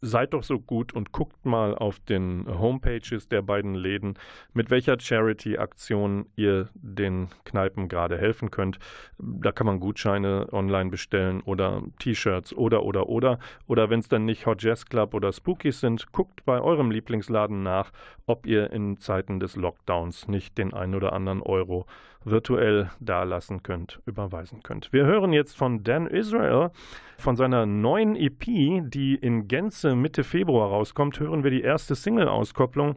seid 0.00 0.34
doch 0.34 0.42
so 0.42 0.58
gut 0.58 0.92
und 0.92 1.12
guckt 1.12 1.44
mal 1.46 1.74
auf 1.74 1.98
den 2.00 2.46
Homepages 2.46 3.28
der 3.28 3.42
beiden 3.42 3.74
Läden, 3.74 4.14
mit 4.52 4.70
welcher 4.70 4.98
Charity-Aktion 4.98 6.26
ihr 6.36 6.68
den 6.74 7.28
Kneipen 7.44 7.88
gerade 7.88 8.18
helfen 8.18 8.50
könnt. 8.50 8.78
Da 9.18 9.52
kann 9.52 9.66
man 9.66 9.80
Gutscheine 9.80 10.48
online 10.52 10.90
bestellen 10.90 11.40
oder 11.42 11.82
T-Shirts 11.98 12.52
oder 12.54 12.84
oder 12.84 13.08
oder. 13.08 13.38
Oder 13.66 13.90
wenn 13.90 14.00
es 14.00 14.08
dann 14.08 14.24
nicht 14.24 14.46
Hot 14.46 14.62
Jazz 14.62 14.86
Club 14.86 15.14
oder 15.14 15.32
Spookies 15.32 15.80
sind, 15.80 16.12
guckt 16.12 16.44
bei 16.44 16.60
eurem 16.60 16.90
Lieblingsladen 16.90 17.62
nach, 17.62 17.92
ob 18.26 18.46
ihr 18.46 18.70
in 18.70 18.98
Zeiten 18.98 19.40
des 19.40 19.56
Lockdowns 19.56 20.28
nicht 20.28 20.58
den 20.58 20.74
ein 20.74 20.94
oder 20.94 21.12
anderen 21.12 21.42
Euro 21.42 21.86
virtuell 22.26 22.90
dalassen 23.00 23.62
könnt, 23.62 24.00
überweisen 24.04 24.62
könnt. 24.62 24.92
Wir 24.92 25.06
hören 25.06 25.32
jetzt 25.32 25.56
von 25.56 25.82
Dan 25.84 26.06
Israel 26.06 26.70
von 27.18 27.36
seiner 27.36 27.64
neuen 27.64 28.16
EP, 28.16 28.44
die 28.90 29.14
in 29.14 29.48
Gänze 29.48 29.94
Mitte 29.94 30.24
Februar 30.24 30.68
rauskommt, 30.68 31.18
hören 31.20 31.44
wir 31.44 31.50
die 31.50 31.62
erste 31.62 31.94
Single-Auskopplung 31.94 32.96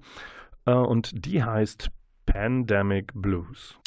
äh, 0.65 0.73
und 0.73 1.25
die 1.25 1.43
heißt 1.43 1.89
Pandemic 2.25 3.11
Blues. 3.13 3.79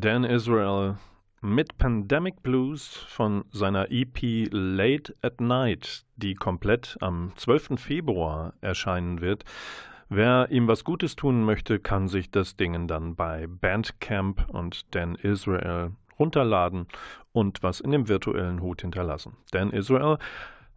Dan 0.00 0.22
Israel 0.22 0.94
mit 1.40 1.76
Pandemic 1.76 2.40
Blues 2.44 2.86
von 3.08 3.44
seiner 3.50 3.90
EP 3.90 4.48
Late 4.52 5.16
at 5.22 5.40
Night, 5.40 6.04
die 6.14 6.34
komplett 6.36 6.96
am 7.00 7.32
12. 7.34 7.80
Februar 7.80 8.52
erscheinen 8.60 9.20
wird. 9.20 9.44
Wer 10.08 10.50
ihm 10.52 10.68
was 10.68 10.84
Gutes 10.84 11.16
tun 11.16 11.44
möchte, 11.44 11.80
kann 11.80 12.06
sich 12.06 12.30
das 12.30 12.56
Ding 12.56 12.86
dann 12.86 13.16
bei 13.16 13.48
Bandcamp 13.48 14.48
und 14.50 14.94
Dan 14.94 15.16
Israel 15.16 15.90
runterladen 16.16 16.86
und 17.32 17.64
was 17.64 17.80
in 17.80 17.90
dem 17.90 18.06
virtuellen 18.06 18.62
Hut 18.62 18.82
hinterlassen. 18.82 19.36
Dan 19.50 19.70
Israel 19.70 20.18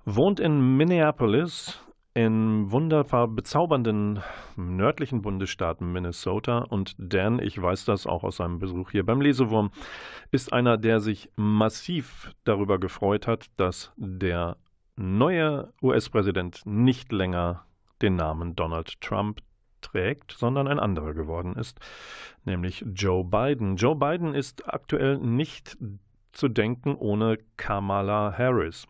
wohnt 0.03 0.39
in 0.39 0.77
Minneapolis 0.77 1.79
im 2.13 2.71
wunderbar 2.71 3.27
bezaubernden 3.27 4.21
nördlichen 4.57 5.21
Bundesstaat 5.21 5.79
Minnesota 5.79 6.59
und 6.59 6.93
Dan, 6.97 7.39
ich 7.39 7.61
weiß 7.61 7.85
das 7.85 8.05
auch 8.05 8.23
aus 8.23 8.37
seinem 8.37 8.59
Besuch 8.59 8.91
hier 8.91 9.05
beim 9.05 9.21
Lesewurm, 9.21 9.71
ist 10.31 10.51
einer, 10.51 10.77
der 10.77 10.99
sich 10.99 11.29
massiv 11.35 12.33
darüber 12.43 12.79
gefreut 12.79 13.27
hat, 13.27 13.45
dass 13.55 13.93
der 13.95 14.57
neue 14.97 15.71
US-Präsident 15.81 16.61
nicht 16.65 17.11
länger 17.11 17.65
den 18.01 18.15
Namen 18.15 18.55
Donald 18.55 18.99
Trump 18.99 19.39
trägt, 19.79 20.33
sondern 20.33 20.67
ein 20.67 20.79
anderer 20.79 21.13
geworden 21.13 21.55
ist, 21.55 21.79
nämlich 22.43 22.85
Joe 22.93 23.23
Biden. 23.23 23.77
Joe 23.77 23.95
Biden 23.95 24.35
ist 24.35 24.67
aktuell 24.67 25.17
nicht 25.17 25.77
zu 26.33 26.49
denken 26.49 26.95
ohne 26.95 27.37
Kamala 27.57 28.33
Harris. 28.37 28.85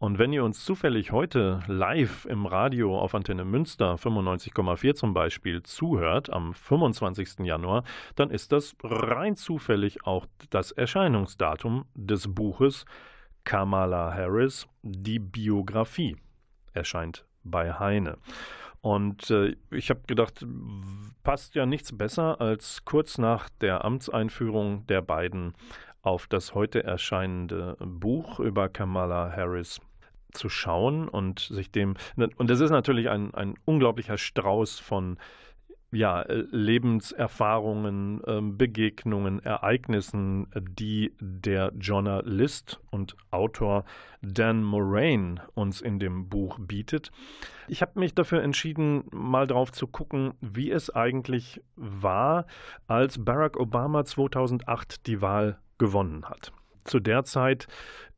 Und 0.00 0.20
wenn 0.20 0.32
ihr 0.32 0.44
uns 0.44 0.64
zufällig 0.64 1.10
heute 1.10 1.58
live 1.66 2.24
im 2.26 2.46
Radio 2.46 2.96
auf 2.96 3.16
Antenne 3.16 3.44
Münster 3.44 3.96
95,4 3.96 4.94
zum 4.94 5.12
Beispiel 5.12 5.64
zuhört, 5.64 6.30
am 6.30 6.54
25. 6.54 7.40
Januar, 7.40 7.82
dann 8.14 8.30
ist 8.30 8.52
das 8.52 8.76
rein 8.84 9.34
zufällig 9.34 10.06
auch 10.06 10.26
das 10.50 10.70
Erscheinungsdatum 10.70 11.84
des 11.94 12.32
Buches 12.32 12.84
Kamala 13.42 14.14
Harris, 14.14 14.68
die 14.82 15.18
Biografie, 15.18 16.16
erscheint 16.74 17.24
bei 17.42 17.72
Heine. 17.72 18.18
Und 18.80 19.30
äh, 19.30 19.56
ich 19.72 19.90
habe 19.90 20.02
gedacht, 20.06 20.46
passt 21.24 21.56
ja 21.56 21.66
nichts 21.66 21.96
besser, 21.96 22.40
als 22.40 22.84
kurz 22.84 23.18
nach 23.18 23.48
der 23.48 23.84
Amtseinführung 23.84 24.86
der 24.86 25.02
beiden 25.02 25.54
auf 26.02 26.28
das 26.28 26.54
heute 26.54 26.84
erscheinende 26.84 27.76
Buch 27.80 28.38
über 28.38 28.68
Kamala 28.68 29.32
Harris 29.34 29.80
zu 30.32 30.48
schauen 30.48 31.08
und 31.08 31.40
sich 31.40 31.70
dem. 31.70 31.94
Und 32.36 32.50
das 32.50 32.60
ist 32.60 32.70
natürlich 32.70 33.08
ein, 33.08 33.34
ein 33.34 33.54
unglaublicher 33.64 34.18
Strauß 34.18 34.78
von 34.78 35.18
ja, 35.90 36.24
Lebenserfahrungen, 36.28 38.20
ähm, 38.26 38.58
Begegnungen, 38.58 39.40
Ereignissen, 39.40 40.46
die 40.54 41.14
der 41.18 41.72
Journalist 41.78 42.78
und 42.90 43.16
Autor 43.30 43.84
Dan 44.20 44.62
Moraine 44.62 45.40
uns 45.54 45.80
in 45.80 45.98
dem 45.98 46.28
Buch 46.28 46.58
bietet. 46.60 47.10
Ich 47.68 47.80
habe 47.80 47.98
mich 47.98 48.14
dafür 48.14 48.42
entschieden, 48.42 49.04
mal 49.12 49.46
drauf 49.46 49.72
zu 49.72 49.86
gucken, 49.86 50.34
wie 50.40 50.70
es 50.70 50.94
eigentlich 50.94 51.62
war, 51.76 52.46
als 52.86 53.24
Barack 53.24 53.58
Obama 53.58 54.04
2008 54.04 55.06
die 55.06 55.22
Wahl 55.22 55.58
gewonnen 55.78 56.26
hat. 56.26 56.52
Zu 56.84 57.00
der 57.00 57.24
Zeit 57.24 57.66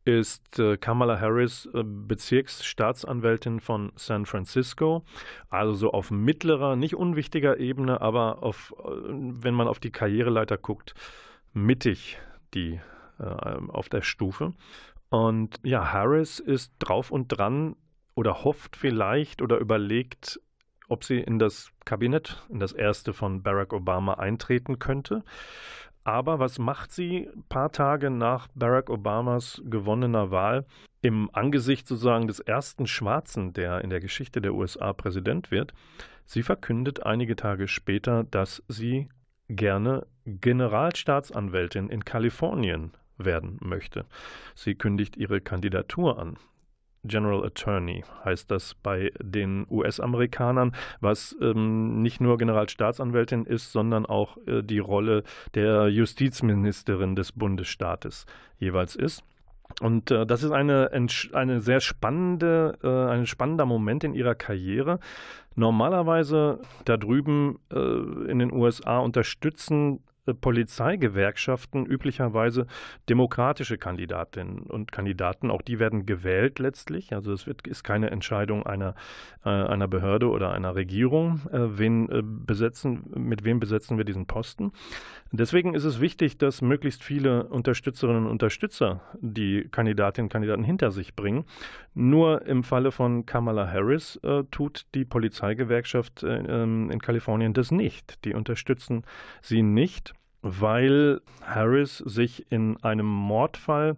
ist 0.05 0.59
äh, 0.59 0.77
Kamala 0.77 1.21
Harris 1.21 1.69
äh, 1.75 1.83
Bezirksstaatsanwältin 1.85 3.61
von 3.61 3.93
San 3.97 4.27
Francisco, 4.27 5.05
also 5.49 5.75
so 5.75 5.93
auf 5.93 6.11
mittlerer, 6.11 6.77
nicht 6.77 6.97
unwichtiger 6.97 7.59
Ebene, 7.59 8.01
aber 8.01 8.43
auf, 8.43 8.75
äh, 8.79 8.85
wenn 8.85 9.55
man 9.55 9.69
auf 9.69 9.79
die 9.79 9.91
Karriereleiter 9.91 10.57
guckt, 10.57 10.95
mittig 11.53 12.19
die 12.55 12.81
äh, 13.19 13.25
auf 13.25 13.89
der 13.89 14.03
Stufe. 14.03 14.55
Und 15.11 15.59
ja, 15.63 15.93
Harris 15.93 16.39
ist 16.39 16.73
drauf 16.79 17.11
und 17.11 17.29
dran 17.29 17.77
oder 18.15 18.45
hofft 18.45 18.77
vielleicht 18.77 19.43
oder 19.43 19.59
überlegt, 19.59 20.41
ob 20.89 21.05
sie 21.05 21.19
in 21.19 21.39
das 21.39 21.71
Kabinett, 21.85 22.43
in 22.49 22.59
das 22.59 22.73
erste 22.73 23.13
von 23.13 23.43
Barack 23.43 23.73
Obama 23.73 24.15
eintreten 24.15 24.79
könnte. 24.79 25.25
Aber 26.05 26.39
was 26.39 26.59
macht 26.59 26.93
sie 26.93 27.29
ein 27.35 27.45
paar 27.49 27.73
Tage 27.73 28.11
nach 28.11 28.49
Barack 28.55 28.89
Obamas 28.89 29.63
gewonnener 29.65 30.31
Wahl 30.31 30.65
im 31.03 31.31
Angesicht 31.33 31.87
sozusagen 31.87 32.27
des 32.27 32.41
ersten 32.41 32.87
Schwarzen, 32.87 33.53
der 33.53 33.83
in 33.83 33.91
der 33.91 34.01
Geschichte 34.01 34.41
der 34.41 34.55
USA 34.55 34.93
Präsident 34.93 35.51
wird? 35.51 35.75
Sie 36.25 36.43
verkündet 36.43 37.05
einige 37.05 37.37
Tage 37.37 37.69
später, 37.69 38.25
dass 38.25 38.63
sie 38.69 39.09
gerne 39.49 40.07
Generalstaatsanwältin 40.25 41.89
in 41.89 42.05
Kalifornien 42.05 42.93
werden 43.19 43.59
möchte. 43.61 44.07
Sie 44.55 44.75
kündigt 44.75 45.17
ihre 45.17 45.41
Kandidatur 45.41 46.19
an. 46.19 46.37
General 47.05 47.45
Attorney 47.45 48.05
heißt 48.25 48.51
das 48.51 48.75
bei 48.75 49.11
den 49.21 49.67
US-Amerikanern, 49.71 50.73
was 51.01 51.37
ähm, 51.41 52.03
nicht 52.03 52.21
nur 52.21 52.39
Generalstaatsanwältin 52.39 53.47
ist, 53.47 53.73
sondern 53.73 54.07
auch 54.07 54.37
äh, 54.47 54.63
die 54.63 54.79
Rolle 54.79 55.23
der 55.55 55.89
Justizministerin 55.89 57.17
des 57.17 57.33
Bundesstaates 57.33 58.27
jeweils 58.59 58.97
ist. 58.97 59.25
Und 59.81 60.11
äh, 60.11 60.27
das 60.27 60.43
ist 60.43 60.51
eine, 60.51 60.91
eine 61.33 61.61
sehr 61.61 61.81
spannende, 61.81 62.79
äh, 62.83 63.13
ein 63.13 63.27
spannender 63.27 63.67
Moment 63.67 64.05
in 64.05 64.15
ihrer 64.15 64.35
Karriere. 64.35 64.99
Normalerweise 65.55 66.61
da 66.85 66.97
drüben 66.97 67.59
äh, 67.73 67.79
in 68.31 68.39
den 68.39 68.53
USA 68.53 68.99
unterstützen 68.99 70.01
Polizeigewerkschaften 70.41 71.87
üblicherweise 71.87 72.67
demokratische 73.09 73.79
Kandidatinnen 73.79 74.61
und 74.63 74.93
Kandidaten. 74.93 75.51
Auch 75.51 75.63
die 75.63 75.79
werden 75.79 76.07
gewählt 76.07 76.59
letztlich. 76.59 77.15
Also 77.15 77.33
es 77.33 77.47
wird, 77.47 77.67
ist 77.67 77.85
keine 77.85 78.11
Entscheidung 78.11 78.67
einer, 78.67 78.95
äh, 79.45 79.49
einer 79.49 79.89
Behörde 79.89 80.29
oder 80.29 80.53
einer 80.53 80.75
Regierung, 80.75 81.41
äh, 81.53 81.79
wen 81.79 82.09
äh, 82.09 82.23
besetzen, 82.23 83.05
mit 83.15 83.45
wem 83.45 83.61
besetzen 83.61 83.97
wir 83.97 84.05
diesen 84.05 84.27
Posten. 84.27 84.73
Deswegen 85.33 85.75
ist 85.75 85.85
es 85.85 86.01
wichtig, 86.01 86.39
dass 86.39 86.61
möglichst 86.61 87.05
viele 87.05 87.45
Unterstützerinnen 87.45 88.25
und 88.25 88.31
Unterstützer 88.31 89.03
die 89.21 89.69
Kandidatinnen 89.71 90.27
und 90.27 90.33
Kandidaten 90.33 90.65
hinter 90.65 90.91
sich 90.91 91.15
bringen. 91.15 91.45
Nur 91.95 92.47
im 92.47 92.65
Falle 92.65 92.91
von 92.91 93.27
Kamala 93.27 93.71
Harris 93.71 94.17
äh, 94.23 94.45
tut 94.51 94.87
die 94.95 95.05
Polizeigewerkschaft 95.05 96.23
äh, 96.23 96.39
ähm, 96.39 96.91
in 96.91 97.01
Kalifornien 97.01 97.53
das 97.53 97.71
nicht. 97.71 98.25
Die 98.25 98.35
unterstützen 98.35 99.05
sie 99.43 99.63
nicht, 99.63 100.15
weil 100.43 101.21
Harris 101.43 101.99
sich 101.99 102.51
in 102.51 102.83
einem 102.83 103.07
Mordfall 103.07 103.97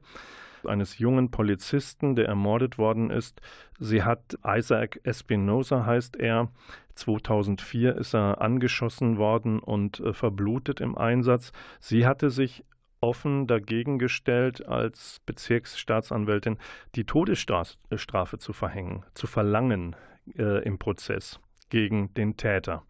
eines 0.64 0.98
jungen 0.98 1.30
Polizisten, 1.30 2.14
der 2.14 2.28
ermordet 2.28 2.78
worden 2.78 3.10
ist. 3.10 3.40
Sie 3.78 4.02
hat 4.02 4.38
Isaac 4.46 5.00
Espinosa 5.04 5.86
heißt 5.86 6.16
er. 6.16 6.48
2004 6.94 7.96
ist 7.96 8.14
er 8.14 8.42
angeschossen 8.42 9.16
worden 9.16 9.58
und 9.58 10.00
äh, 10.00 10.12
verblutet 10.12 10.80
im 10.80 10.96
Einsatz. 10.96 11.52
Sie 11.80 12.06
hatte 12.06 12.30
sich 12.30 12.64
offen 13.00 13.46
dagegen 13.46 13.98
gestellt, 13.98 14.66
als 14.68 15.20
Bezirksstaatsanwältin 15.26 16.58
die 16.94 17.04
Todesstrafe 17.04 18.38
zu 18.38 18.52
verhängen, 18.52 19.04
zu 19.14 19.26
verlangen 19.26 19.96
äh, 20.36 20.62
im 20.64 20.78
Prozess 20.78 21.40
gegen 21.70 22.12
den 22.14 22.36
Täter. 22.36 22.84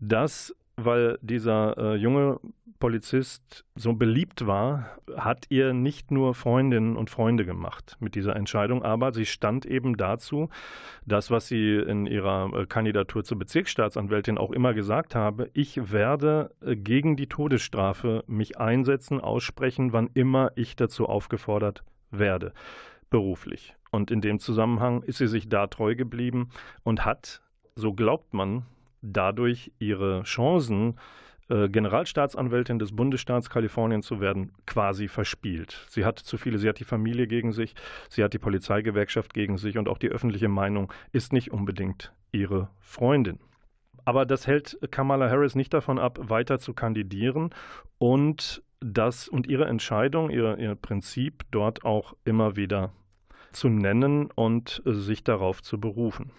Das 0.00 0.54
weil 0.76 1.18
dieser 1.22 1.76
äh, 1.76 1.96
junge 1.96 2.40
Polizist 2.80 3.66
so 3.74 3.92
beliebt 3.92 4.46
war, 4.46 4.96
hat 5.14 5.44
ihr 5.50 5.74
nicht 5.74 6.10
nur 6.10 6.34
Freundinnen 6.34 6.96
und 6.96 7.10
Freunde 7.10 7.44
gemacht 7.44 7.96
mit 8.00 8.14
dieser 8.14 8.34
Entscheidung, 8.34 8.82
aber 8.82 9.12
sie 9.12 9.26
stand 9.26 9.66
eben 9.66 9.98
dazu, 9.98 10.48
das, 11.04 11.30
was 11.30 11.46
sie 11.46 11.76
in 11.76 12.06
ihrer 12.06 12.50
äh, 12.54 12.66
Kandidatur 12.66 13.22
zur 13.22 13.38
Bezirksstaatsanwältin 13.38 14.38
auch 14.38 14.50
immer 14.50 14.72
gesagt 14.72 15.14
habe, 15.14 15.50
ich 15.52 15.92
werde 15.92 16.54
äh, 16.62 16.74
gegen 16.74 17.16
die 17.16 17.28
Todesstrafe 17.28 18.24
mich 18.26 18.58
einsetzen, 18.58 19.20
aussprechen, 19.20 19.92
wann 19.92 20.08
immer 20.14 20.52
ich 20.56 20.74
dazu 20.74 21.06
aufgefordert 21.06 21.84
werde, 22.10 22.54
beruflich. 23.10 23.74
Und 23.90 24.10
in 24.10 24.22
dem 24.22 24.38
Zusammenhang 24.38 25.02
ist 25.02 25.18
sie 25.18 25.28
sich 25.28 25.50
da 25.50 25.66
treu 25.66 25.94
geblieben 25.94 26.48
und 26.82 27.04
hat, 27.04 27.42
so 27.74 27.92
glaubt 27.92 28.32
man, 28.32 28.64
dadurch 29.02 29.72
ihre 29.78 30.22
Chancen, 30.22 30.98
äh, 31.48 31.68
Generalstaatsanwältin 31.68 32.78
des 32.78 32.94
Bundesstaats 32.94 33.50
Kalifornien 33.50 34.02
zu 34.02 34.20
werden, 34.20 34.52
quasi 34.66 35.08
verspielt. 35.08 35.84
Sie 35.88 36.04
hat 36.04 36.18
zu 36.18 36.38
viele, 36.38 36.58
sie 36.58 36.68
hat 36.68 36.78
die 36.78 36.84
Familie 36.84 37.26
gegen 37.26 37.52
sich, 37.52 37.74
sie 38.08 38.22
hat 38.22 38.32
die 38.32 38.38
Polizeigewerkschaft 38.38 39.34
gegen 39.34 39.58
sich 39.58 39.76
und 39.76 39.88
auch 39.88 39.98
die 39.98 40.10
öffentliche 40.10 40.48
Meinung 40.48 40.92
ist 41.12 41.32
nicht 41.32 41.50
unbedingt 41.50 42.12
ihre 42.32 42.70
Freundin. 42.80 43.40
Aber 44.04 44.26
das 44.26 44.46
hält 44.46 44.78
Kamala 44.90 45.28
Harris 45.28 45.54
nicht 45.54 45.74
davon 45.74 45.98
ab, 45.98 46.18
weiter 46.22 46.58
zu 46.58 46.72
kandidieren 46.72 47.50
und 47.98 48.62
das 48.80 49.28
und 49.28 49.46
ihre 49.46 49.66
Entscheidung, 49.66 50.30
ihr, 50.30 50.56
ihr 50.58 50.74
Prinzip 50.74 51.44
dort 51.50 51.84
auch 51.84 52.14
immer 52.24 52.56
wieder 52.56 52.92
zu 53.52 53.68
nennen 53.68 54.30
und 54.30 54.82
sich 54.84 55.24
darauf 55.24 55.62
zu 55.62 55.78
berufen. 55.78 56.30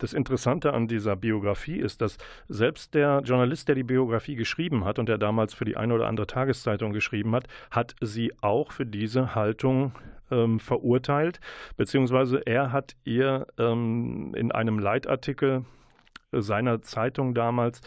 Das 0.00 0.14
Interessante 0.14 0.72
an 0.72 0.88
dieser 0.88 1.14
Biografie 1.14 1.78
ist, 1.78 2.00
dass 2.00 2.16
selbst 2.48 2.94
der 2.94 3.20
Journalist, 3.22 3.68
der 3.68 3.74
die 3.74 3.82
Biografie 3.82 4.34
geschrieben 4.34 4.86
hat 4.86 4.98
und 4.98 5.10
der 5.10 5.18
damals 5.18 5.52
für 5.52 5.66
die 5.66 5.76
eine 5.76 5.94
oder 5.94 6.08
andere 6.08 6.26
Tageszeitung 6.26 6.94
geschrieben 6.94 7.34
hat, 7.34 7.48
hat 7.70 7.94
sie 8.00 8.32
auch 8.40 8.72
für 8.72 8.86
diese 8.86 9.34
Haltung 9.34 9.92
ähm, 10.30 10.58
verurteilt, 10.58 11.38
beziehungsweise 11.76 12.40
er 12.46 12.72
hat 12.72 12.96
ihr 13.04 13.46
ähm, 13.58 14.34
in 14.34 14.52
einem 14.52 14.78
Leitartikel 14.78 15.66
seiner 16.32 16.80
Zeitung 16.80 17.34
damals 17.34 17.82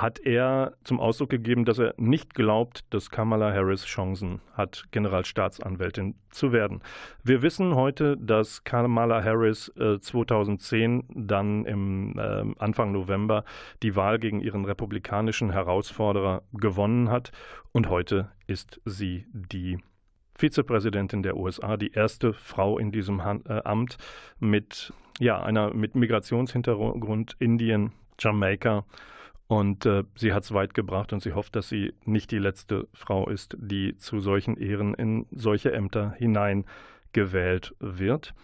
hat 0.00 0.18
er 0.20 0.74
zum 0.84 1.00
Ausdruck 1.00 1.30
gegeben, 1.30 1.64
dass 1.64 1.78
er 1.78 1.94
nicht 1.96 2.34
glaubt, 2.34 2.84
dass 2.90 3.10
Kamala 3.10 3.52
Harris 3.52 3.84
Chancen 3.84 4.40
hat, 4.52 4.84
Generalstaatsanwältin 4.90 6.14
zu 6.30 6.52
werden. 6.52 6.82
Wir 7.22 7.42
wissen 7.42 7.74
heute, 7.74 8.16
dass 8.16 8.64
Kamala 8.64 9.22
Harris 9.22 9.72
äh, 9.76 9.98
2010 9.98 11.04
dann 11.08 11.64
im 11.64 12.18
äh, 12.18 12.44
Anfang 12.58 12.92
November 12.92 13.44
die 13.82 13.96
Wahl 13.96 14.18
gegen 14.18 14.40
ihren 14.40 14.64
republikanischen 14.64 15.50
Herausforderer 15.50 16.42
gewonnen 16.52 17.10
hat 17.10 17.32
und 17.72 17.88
heute 17.88 18.30
ist 18.46 18.80
sie 18.84 19.26
die 19.32 19.78
Vizepräsidentin 20.34 21.22
der 21.22 21.36
USA, 21.36 21.76
die 21.76 21.92
erste 21.92 22.34
Frau 22.34 22.78
in 22.78 22.92
diesem 22.92 23.20
äh, 23.20 23.60
Amt 23.64 23.96
mit 24.38 24.92
ja, 25.18 25.42
einer 25.42 25.72
mit 25.72 25.94
Migrationshintergrund 25.94 27.36
Indien, 27.38 27.92
Jamaika 28.18 28.84
und 29.48 29.86
äh, 29.86 30.04
sie 30.16 30.32
hat 30.32 30.44
es 30.44 30.52
weit 30.52 30.74
gebracht 30.74 31.12
und 31.12 31.20
sie 31.20 31.32
hofft, 31.32 31.54
dass 31.56 31.68
sie 31.68 31.94
nicht 32.04 32.30
die 32.30 32.38
letzte 32.38 32.88
Frau 32.92 33.28
ist, 33.28 33.56
die 33.60 33.96
zu 33.96 34.20
solchen 34.20 34.56
Ehren 34.56 34.94
in 34.94 35.26
solche 35.30 35.72
Ämter 35.72 36.14
hineingewählt 36.18 37.74
wird. 37.78 38.34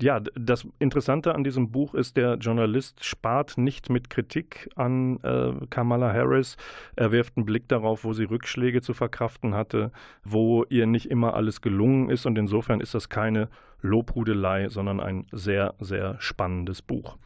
Ja, 0.00 0.20
das 0.20 0.66
Interessante 0.78 1.34
an 1.34 1.44
diesem 1.44 1.70
Buch 1.70 1.94
ist, 1.94 2.16
der 2.16 2.34
Journalist 2.36 3.04
spart 3.04 3.58
nicht 3.58 3.90
mit 3.90 4.08
Kritik 4.08 4.70
an 4.74 5.18
äh, 5.22 5.52
Kamala 5.68 6.12
Harris. 6.12 6.56
Er 6.96 7.12
wirft 7.12 7.36
einen 7.36 7.44
Blick 7.44 7.68
darauf, 7.68 8.04
wo 8.04 8.14
sie 8.14 8.24
Rückschläge 8.24 8.80
zu 8.80 8.94
verkraften 8.94 9.54
hatte, 9.54 9.92
wo 10.24 10.64
ihr 10.70 10.86
nicht 10.86 11.10
immer 11.10 11.34
alles 11.34 11.60
gelungen 11.60 12.08
ist. 12.08 12.24
Und 12.24 12.38
insofern 12.38 12.80
ist 12.80 12.94
das 12.94 13.10
keine 13.10 13.48
Lobhudelei, 13.82 14.70
sondern 14.70 14.98
ein 14.98 15.26
sehr, 15.30 15.74
sehr 15.78 16.16
spannendes 16.20 16.80
Buch. 16.80 17.18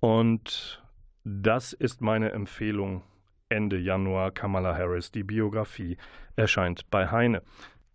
Und 0.00 0.82
das 1.24 1.72
ist 1.72 2.00
meine 2.00 2.32
Empfehlung. 2.32 3.02
Ende 3.50 3.78
Januar 3.78 4.30
Kamala 4.30 4.76
Harris, 4.76 5.10
die 5.10 5.22
Biografie, 5.22 5.96
erscheint 6.36 6.90
bei 6.90 7.10
Heine. 7.10 7.42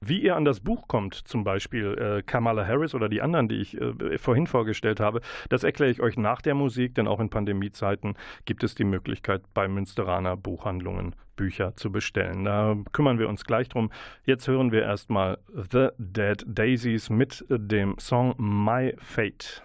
Wie 0.06 0.22
ihr 0.22 0.36
an 0.36 0.44
das 0.44 0.60
Buch 0.60 0.88
kommt, 0.90 1.14
zum 1.14 1.46
Beispiel 1.46 1.98
äh, 1.98 2.24
Kamala 2.24 2.68
Harris 2.68 2.94
oder 2.94 3.08
die 3.08 3.22
anderen, 3.22 3.48
die 3.48 3.62
ich 3.62 3.80
äh, 3.80 4.18
vorhin 4.18 4.48
vorgestellt 4.48 5.00
habe, 5.00 5.22
das 5.48 5.64
erkläre 5.64 5.92
ich 5.92 6.02
euch 6.02 6.18
nach 6.18 6.42
der 6.42 6.56
Musik, 6.56 6.96
denn 6.96 7.08
auch 7.08 7.22
in 7.22 7.30
Pandemiezeiten 7.30 8.16
gibt 8.44 8.66
es 8.66 8.76
die 8.76 8.84
Möglichkeit, 8.84 9.44
bei 9.54 9.68
Münsteraner 9.70 10.36
Buchhandlungen 10.36 11.16
Bücher 11.38 11.76
zu 11.78 11.92
bestellen. 11.92 12.44
Da 12.44 12.76
kümmern 12.92 13.18
wir 13.18 13.30
uns 13.30 13.46
gleich 13.46 13.70
drum. 13.70 13.92
Jetzt 14.26 14.48
hören 14.48 14.72
wir 14.72 14.82
erstmal 14.82 15.38
The 15.72 15.90
Dead 15.98 16.44
Daisies 16.46 17.10
mit 17.10 17.46
dem 17.50 17.98
Song 17.98 18.36
My 18.38 18.94
Fate. 19.00 19.64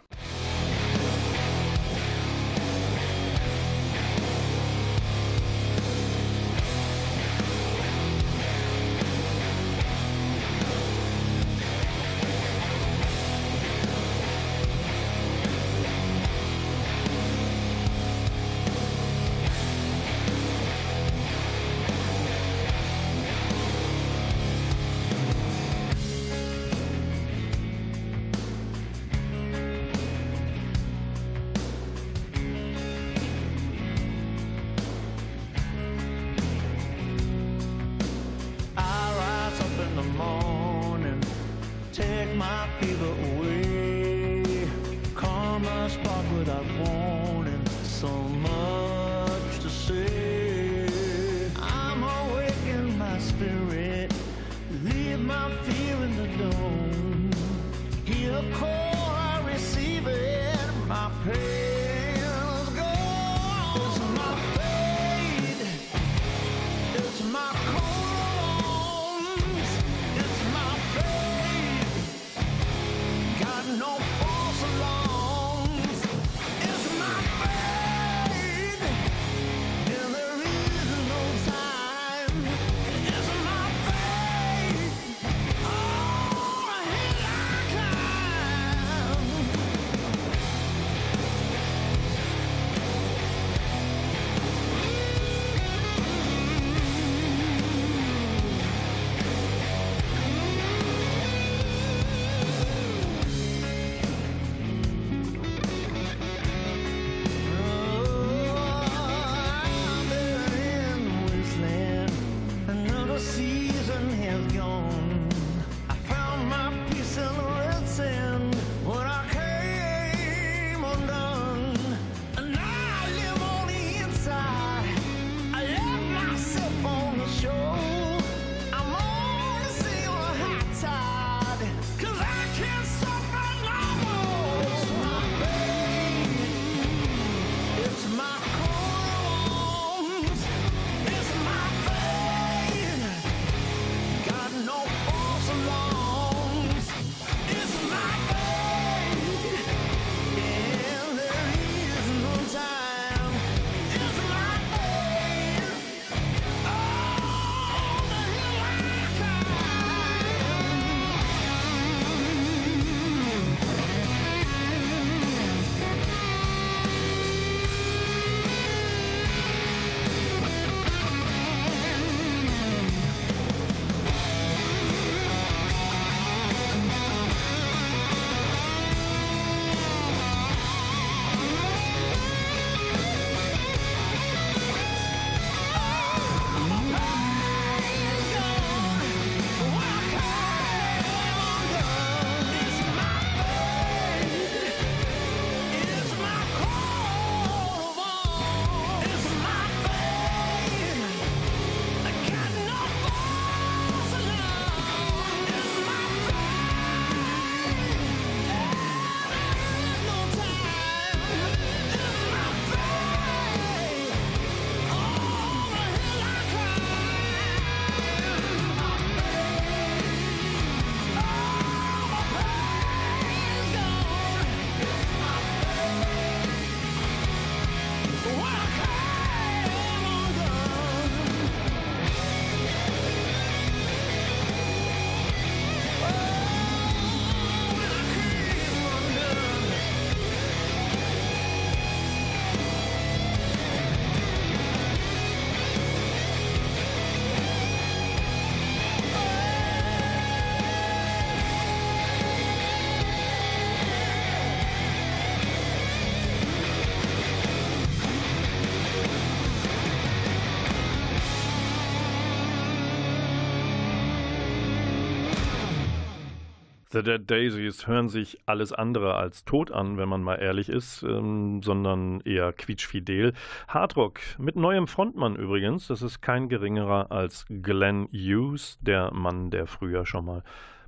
The 266.98 267.04
Dead 267.04 267.30
Daisies 267.30 267.86
hören 267.86 268.08
sich 268.08 268.38
alles 268.46 268.72
andere 268.72 269.14
als 269.14 269.44
tot 269.44 269.70
an, 269.70 269.98
wenn 269.98 270.08
man 270.08 270.20
mal 270.20 270.34
ehrlich 270.34 270.68
ist, 270.68 271.04
ähm, 271.04 271.62
sondern 271.62 272.20
eher 272.22 272.52
quietschfidel. 272.52 273.34
Hardrock 273.68 274.18
mit 274.36 274.56
neuem 274.56 274.88
Frontmann 274.88 275.36
übrigens. 275.36 275.86
Das 275.86 276.02
ist 276.02 276.22
kein 276.22 276.48
geringerer 276.48 277.12
als 277.12 277.46
Glenn 277.48 278.08
Hughes, 278.10 278.80
der 278.80 279.14
Mann, 279.14 279.52
der 279.52 279.68
früher 279.68 280.06
schon 280.06 280.24
mal 280.24 280.42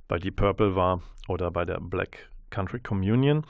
bei 0.09 0.19
Deep 0.19 0.35
Purple 0.35 0.75
war 0.75 1.01
oder 1.29 1.49
bei 1.49 1.63
der 1.63 1.79
Black 1.79 2.29
Country 2.49 2.81
Communion. 2.81 3.45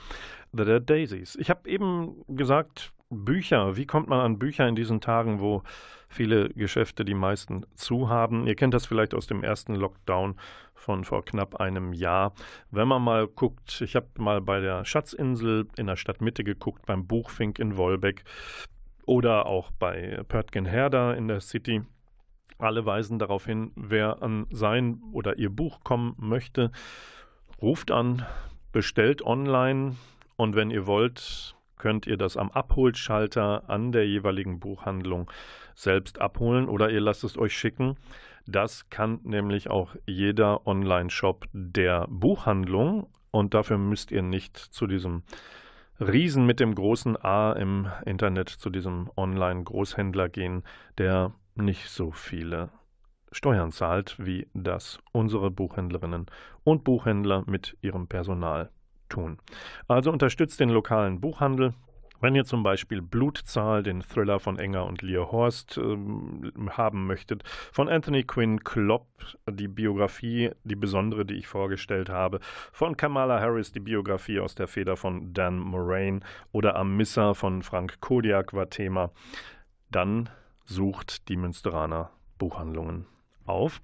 The 0.54 0.64
Dead 0.64 0.88
Daisies. 0.88 1.36
Ich 1.38 1.50
habe 1.50 1.68
eben 1.68 2.24
gesagt, 2.28 2.94
Bücher. 3.10 3.76
Wie 3.76 3.88
kommt 3.88 4.08
man 4.08 4.20
an 4.20 4.38
Bücher 4.38 4.68
in 4.68 4.76
diesen 4.76 5.02
Tagen, 5.02 5.40
wo 5.40 5.64
viele 6.12 6.50
Geschäfte 6.50 7.06
die 7.06 7.14
meisten 7.14 7.66
zu 7.76 8.10
haben? 8.10 8.46
Ihr 8.46 8.56
kennt 8.56 8.74
das 8.74 8.86
vielleicht 8.86 9.14
aus 9.14 9.28
dem 9.28 9.44
ersten 9.44 9.76
Lockdown 9.76 10.36
von 10.76 11.04
vor 11.04 11.24
knapp 11.24 11.56
einem 11.56 11.94
Jahr. 11.94 12.34
Wenn 12.72 12.88
man 12.88 13.04
mal 13.04 13.28
guckt, 13.28 13.82
ich 13.82 13.96
habe 13.96 14.08
mal 14.18 14.42
bei 14.42 14.60
der 14.60 14.84
Schatzinsel 14.84 15.68
in 15.78 15.88
der 15.88 15.96
Stadtmitte 15.96 16.44
geguckt, 16.44 16.86
beim 16.86 17.08
Buchfink 17.08 17.60
in 17.60 17.78
Wolbeck 17.78 18.24
oder 19.06 19.46
auch 19.46 19.72
bei 19.72 20.22
Pörtgen 20.28 20.66
Herder 20.66 21.16
in 21.16 21.28
der 21.28 21.40
City. 21.40 21.84
Alle 22.58 22.86
weisen 22.86 23.18
darauf 23.18 23.46
hin, 23.46 23.72
wer 23.76 24.22
an 24.22 24.46
sein 24.52 25.02
oder 25.12 25.40
ihr 25.40 25.50
Buch 25.50 25.84
kommen 25.84 26.16
möchte, 26.18 26.72
ruft 27.62 27.92
an, 27.92 28.26
bestellt 28.72 29.24
online 29.24 29.96
und 30.36 30.56
wenn 30.56 30.72
ihr 30.72 30.88
wollt, 30.88 31.56
könnt 31.78 32.06
ihr 32.06 32.18
das 32.18 32.38
am 32.38 32.52
Abholschalter 32.52 33.68
an 33.68 33.92
der 33.92 34.08
jeweiligen 34.08 34.60
Buchhandlung 34.60 35.32
selbst 35.76 36.22
abholen 36.22 36.68
oder 36.68 36.90
ihr 36.90 37.02
lasst 37.02 37.24
es 37.24 37.38
euch 37.38 37.56
schicken. 37.58 37.98
Das 38.48 38.90
kann 38.90 39.20
nämlich 39.24 39.70
auch 39.70 39.96
jeder 40.06 40.66
Online-Shop 40.66 41.46
der 41.54 42.08
Buchhandlung 42.10 43.08
und 43.32 43.54
dafür 43.54 43.78
müsst 43.78 44.12
ihr 44.12 44.22
nicht 44.22 44.58
zu 44.58 44.88
diesem 44.88 45.24
Riesen 46.00 46.46
mit 46.46 46.60
dem 46.60 46.74
großen 46.74 47.16
A 47.24 47.54
im 47.54 47.88
Internet, 48.06 48.50
zu 48.50 48.70
diesem 48.70 49.10
Online-Großhändler 49.16 50.30
gehen, 50.30 50.64
der 50.98 51.34
nicht 51.56 51.90
so 51.90 52.12
viele 52.12 52.70
Steuern 53.32 53.72
zahlt, 53.72 54.16
wie 54.20 54.48
das 54.54 55.00
unsere 55.12 55.52
Buchhändlerinnen 55.52 56.26
und 56.64 56.84
Buchhändler 56.84 57.44
mit 57.46 57.78
ihrem 57.82 58.08
Personal 58.08 58.72
tun. 59.10 59.38
Also 59.88 60.12
unterstützt 60.12 60.60
den 60.60 60.70
lokalen 60.70 61.22
Buchhandel, 61.22 61.74
wenn 62.22 62.36
ihr 62.36 62.46
zum 62.46 62.64
Beispiel 62.64 63.02
Blutzahl, 63.02 63.84
den 63.84 64.02
Thriller 64.02 64.40
von 64.40 64.58
Enger 64.58 64.86
und 64.86 65.02
Lear 65.02 65.32
Horst 65.32 65.78
ähm, 65.78 66.52
haben 66.70 67.08
möchtet, 67.08 67.44
von 67.72 67.90
Anthony 67.90 68.24
Quinn 68.24 68.64
Klopp, 68.64 69.08
die 69.50 69.68
Biografie, 69.68 70.52
die 70.64 70.76
besondere, 70.76 71.26
die 71.26 71.36
ich 71.36 71.48
vorgestellt 71.48 72.10
habe, 72.10 72.40
von 72.72 72.96
Kamala 72.96 73.40
Harris, 73.40 73.72
die 73.72 73.80
Biografie 73.80 74.40
aus 74.40 74.56
der 74.56 74.68
Feder 74.68 74.96
von 74.96 75.34
Dan 75.34 75.60
Moraine 75.60 76.22
oder 76.52 76.76
Amissa 76.76 77.34
von 77.34 77.64
Frank 77.64 78.00
Kodiak 78.00 78.54
war 78.54 78.70
Thema, 78.70 79.12
dann 79.90 80.30
sucht 80.66 81.28
die 81.28 81.36
Münsteraner 81.36 82.12
Buchhandlungen 82.38 83.06
auf. 83.52 83.82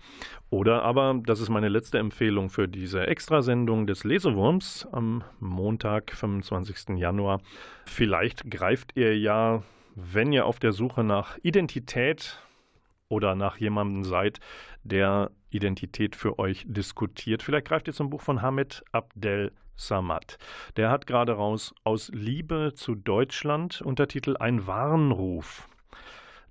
Oder 0.50 0.84
aber, 0.84 1.20
das 1.24 1.40
ist 1.40 1.50
meine 1.50 1.70
letzte 1.70 2.00
Empfehlung 2.00 2.50
für 2.50 2.68
diese 2.68 3.06
Extrasendung 3.06 3.86
des 3.86 4.04
Lesewurms 4.04 4.88
am 4.92 5.24
Montag, 5.40 6.12
25. 6.12 6.98
Januar. 6.98 7.42
Vielleicht 7.86 8.50
greift 8.50 8.96
ihr 8.96 9.18
ja, 9.18 9.62
wenn 9.96 10.32
ihr 10.32 10.46
auf 10.46 10.60
der 10.60 10.72
Suche 10.72 11.04
nach 11.04 11.38
Identität 11.44 12.40
oder 13.10 13.36
nach 13.36 13.58
jemandem 13.58 14.04
seid, 14.04 14.40
der 14.84 15.32
Identität 15.50 16.16
für 16.16 16.40
euch 16.40 16.66
diskutiert, 16.68 17.44
vielleicht 17.44 17.68
greift 17.68 17.88
ihr 17.88 17.94
zum 17.94 18.10
Buch 18.10 18.22
von 18.22 18.42
Hamid 18.42 18.84
Abdel 18.92 19.52
Samad. 19.76 20.38
Der 20.76 20.90
hat 20.90 21.08
gerade 21.08 21.34
raus 21.34 21.74
aus 21.84 22.10
Liebe 22.14 22.74
zu 22.76 22.96
Deutschland 22.96 23.82
Untertitel 23.82 24.36
Ein 24.38 24.66
Warnruf. 24.66 25.68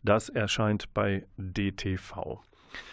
Das 0.03 0.29
erscheint 0.29 0.95
bei 0.95 1.27
DTV. 1.37 2.41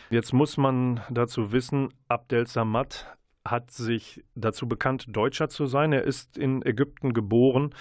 Jetzt 0.10 0.34
muss 0.34 0.58
man 0.58 1.02
dazu 1.10 1.52
wissen, 1.52 1.90
Abdel 2.08 2.48
Samad 2.48 3.08
hat 3.46 3.72
sich 3.72 4.24
dazu 4.36 4.68
bekannt, 4.68 5.06
Deutscher 5.10 5.50
zu 5.50 5.66
sein. 5.66 5.92
Er 5.92 6.04
ist 6.04 6.38
in 6.38 6.66
Ägypten 6.66 7.14
geboren, 7.14 7.74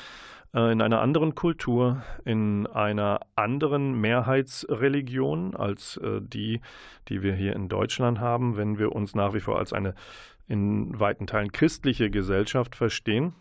äh, 0.55 0.73
in 0.73 0.83
einer 0.83 1.01
anderen 1.01 1.35
Kultur, 1.35 2.03
in 2.25 2.67
einer 2.67 3.21
anderen 3.37 4.01
Mehrheitsreligion 4.01 5.55
als 5.55 5.99
äh, 5.99 6.21
die, 6.21 6.61
die 7.09 7.23
wir 7.23 7.35
hier 7.35 7.55
in 7.55 7.69
Deutschland 7.69 8.21
haben, 8.21 8.57
wenn 8.57 8.79
wir 8.79 8.93
uns 8.93 9.15
nach 9.15 9.35
wie 9.35 9.41
vor 9.41 9.59
als 9.59 9.73
eine 9.73 9.95
in 10.49 10.99
weiten 10.99 11.27
Teilen 11.27 11.53
christliche 11.53 12.11
Gesellschaft 12.11 12.75
verstehen. 12.75 13.35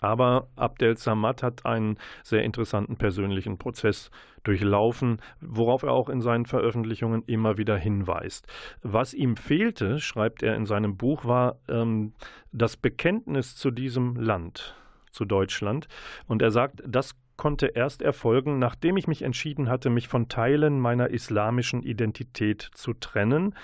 Aber 0.00 0.48
Abdel 0.56 0.96
Samad 0.96 1.42
hat 1.42 1.66
einen 1.66 1.98
sehr 2.22 2.42
interessanten 2.44 2.96
persönlichen 2.96 3.58
Prozess 3.58 4.10
durchlaufen, 4.44 5.20
worauf 5.40 5.82
er 5.82 5.92
auch 5.92 6.08
in 6.08 6.20
seinen 6.20 6.46
Veröffentlichungen 6.46 7.22
immer 7.26 7.58
wieder 7.58 7.76
hinweist. 7.76 8.46
Was 8.82 9.12
ihm 9.14 9.36
fehlte, 9.36 9.98
schreibt 9.98 10.42
er 10.42 10.54
in 10.54 10.66
seinem 10.66 10.96
Buch, 10.96 11.24
war 11.24 11.56
ähm, 11.68 12.12
das 12.52 12.76
Bekenntnis 12.76 13.56
zu 13.56 13.70
diesem 13.70 14.14
Land, 14.16 14.76
zu 15.10 15.24
Deutschland. 15.24 15.88
Und 16.26 16.42
er 16.42 16.50
sagt, 16.50 16.82
das 16.86 17.16
konnte 17.36 17.68
erst 17.68 18.02
erfolgen, 18.02 18.58
nachdem 18.58 18.96
ich 18.96 19.06
mich 19.06 19.22
entschieden 19.22 19.68
hatte, 19.68 19.90
mich 19.90 20.08
von 20.08 20.28
Teilen 20.28 20.78
meiner 20.78 21.10
islamischen 21.10 21.82
Identität 21.82 22.68
zu 22.74 22.92
trennen, 22.92 23.54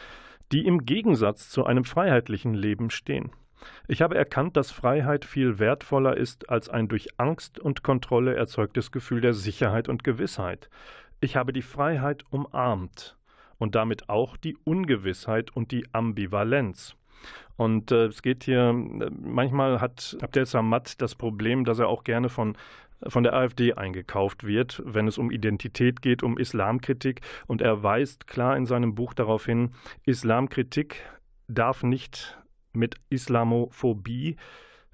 die 0.53 0.67
im 0.67 0.85
Gegensatz 0.85 1.51
zu 1.51 1.65
einem 1.65 1.85
freiheitlichen 1.85 2.55
Leben 2.55 2.91
stehen. 2.91 3.33
Ich 3.89 4.03
habe 4.03 4.17
erkannt, 4.17 4.57
dass 4.57 4.71
Freiheit 4.71 5.25
viel 5.25 5.59
wertvoller 5.59 6.17
ist 6.17 6.49
als 6.51 6.69
ein 6.69 6.89
durch 6.89 7.09
Angst 7.19 7.59
und 7.59 7.83
Kontrolle 7.83 8.35
erzeugtes 8.35 8.93
Gefühl 8.93 9.21
der 9.21 9.35
Sicherheit 9.35 9.89
und 9.89 10.05
Gewissheit. 10.05 10.69
Ich 11.21 11.37
habe 11.37 11.53
die 11.53 11.63
Freiheit 11.63 12.25
umarmt 12.31 13.17
und 13.59 13.75
damit 13.75 14.09
auch 14.09 14.37
die 14.37 14.57
Ungewissheit 14.65 15.55
und 15.55 15.71
die 15.71 15.87
Ambivalenz. 15.93 16.97
Und 17.57 17.93
äh, 17.93 18.07
es 18.07 18.23
geht 18.23 18.45
hier, 18.45 18.73
manchmal 18.73 19.81
hat 19.81 20.17
Abdel 20.21 20.45
Samad 20.45 21.01
das 21.01 21.15
Problem, 21.15 21.65
dass 21.65 21.79
er 21.79 21.89
auch 21.89 22.05
gerne 22.05 22.29
von 22.29 22.57
von 23.07 23.23
der 23.23 23.35
AfD 23.35 23.75
eingekauft 23.75 24.45
wird, 24.45 24.83
wenn 24.85 25.07
es 25.07 25.19
um 25.19 25.31
Identität 25.31 26.03
geht, 26.03 26.23
um 26.23 26.39
Islamkritik. 26.39 27.21
Und 27.47 27.61
er 27.61 27.83
weist 27.83 28.27
klar 28.27 28.57
in 28.57 28.67
seinem 28.67 28.95
Buch 28.95 29.15
darauf 29.15 29.47
hin, 29.47 29.73
Islamkritik 30.05 31.03
darf 31.49 31.83
nicht 31.83 32.39
mit 32.75 32.97
Islamophobie 33.11 34.37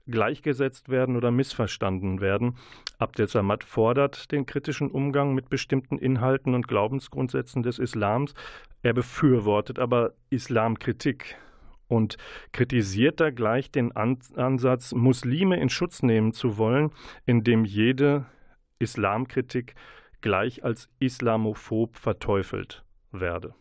gleichgesetzt 0.07 0.89
werden 0.89 1.17
oder 1.17 1.31
missverstanden 1.31 2.21
werden. 2.21 2.57
Abdel 2.99 3.29
Samad 3.29 3.65
fordert 3.65 4.33
den 4.33 4.47
kritischen 4.47 4.91
Umgang 4.91 5.35
mit 5.35 5.49
bestimmten 5.49 5.99
Inhalten 5.99 6.55
und 6.55 6.69
Glaubensgrundsätzen 6.69 7.63
des 7.63 7.79
Islams. 7.79 8.35
Er 8.83 8.93
befürwortet 8.93 9.79
aber 9.79 10.13
Islamkritik 10.31 11.37
und 11.89 12.17
kritisiert 12.53 13.21
da 13.21 13.31
gleich 13.31 13.71
den 13.71 13.93
Ansatz, 13.93 14.93
Muslime 14.93 15.61
in 15.61 15.69
Schutz 15.69 16.03
nehmen 16.03 16.33
zu 16.33 16.57
wollen, 16.57 16.91
indem 17.27 17.65
jede 17.65 18.27
Islamkritik 18.79 19.75
gleich 20.21 20.65
als 20.65 20.89
islamophob 20.99 21.97
verteufelt 21.97 22.85
werde 23.11 23.55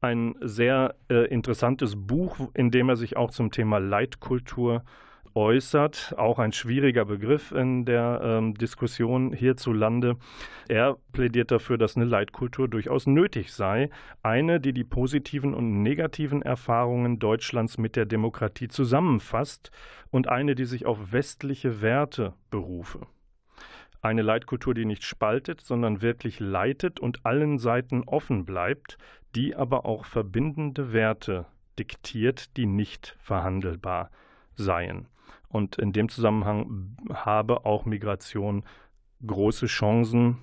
ein 0.00 0.34
sehr 0.40 0.94
äh, 1.10 1.26
interessantes 1.28 1.94
Buch, 1.96 2.50
in 2.54 2.70
dem 2.70 2.88
er 2.88 2.96
sich 2.96 3.16
auch 3.16 3.30
zum 3.30 3.50
Thema 3.50 3.78
Leitkultur 3.78 4.84
äußert. 5.34 6.14
Auch 6.16 6.38
ein 6.38 6.52
schwieriger 6.52 7.04
Begriff 7.04 7.52
in 7.52 7.84
der 7.84 8.20
ähm, 8.22 8.54
Diskussion 8.54 9.32
hierzulande. 9.32 10.16
Er 10.68 10.96
plädiert 11.12 11.50
dafür, 11.50 11.78
dass 11.78 11.96
eine 11.96 12.06
Leitkultur 12.06 12.68
durchaus 12.68 13.06
nötig 13.06 13.52
sei. 13.52 13.90
Eine, 14.22 14.60
die 14.60 14.72
die 14.72 14.84
positiven 14.84 15.54
und 15.54 15.82
negativen 15.82 16.42
Erfahrungen 16.42 17.18
Deutschlands 17.18 17.78
mit 17.78 17.96
der 17.96 18.06
Demokratie 18.06 18.68
zusammenfasst 18.68 19.70
und 20.10 20.28
eine, 20.28 20.54
die 20.54 20.64
sich 20.64 20.86
auf 20.86 21.12
westliche 21.12 21.80
Werte 21.80 22.34
berufe. 22.50 23.06
Eine 24.00 24.22
Leitkultur, 24.22 24.74
die 24.74 24.84
nicht 24.84 25.04
spaltet, 25.04 25.60
sondern 25.60 26.02
wirklich 26.02 26.38
leitet 26.38 27.00
und 27.00 27.26
allen 27.26 27.58
Seiten 27.58 28.04
offen 28.04 28.44
bleibt, 28.44 28.96
die 29.34 29.56
aber 29.56 29.86
auch 29.86 30.04
verbindende 30.04 30.92
Werte 30.92 31.46
diktiert, 31.78 32.56
die 32.56 32.66
nicht 32.66 33.16
verhandelbar 33.20 34.10
seien. 34.54 35.08
Und 35.48 35.78
in 35.78 35.92
dem 35.92 36.08
Zusammenhang 36.08 36.96
habe 37.12 37.64
auch 37.64 37.86
Migration 37.86 38.64
große 39.26 39.66
Chancen. 39.66 40.38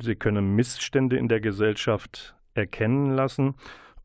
Sie 0.00 0.14
können 0.14 0.54
Missstände 0.54 1.16
in 1.16 1.28
der 1.28 1.40
Gesellschaft 1.40 2.36
erkennen 2.54 3.14
lassen 3.14 3.54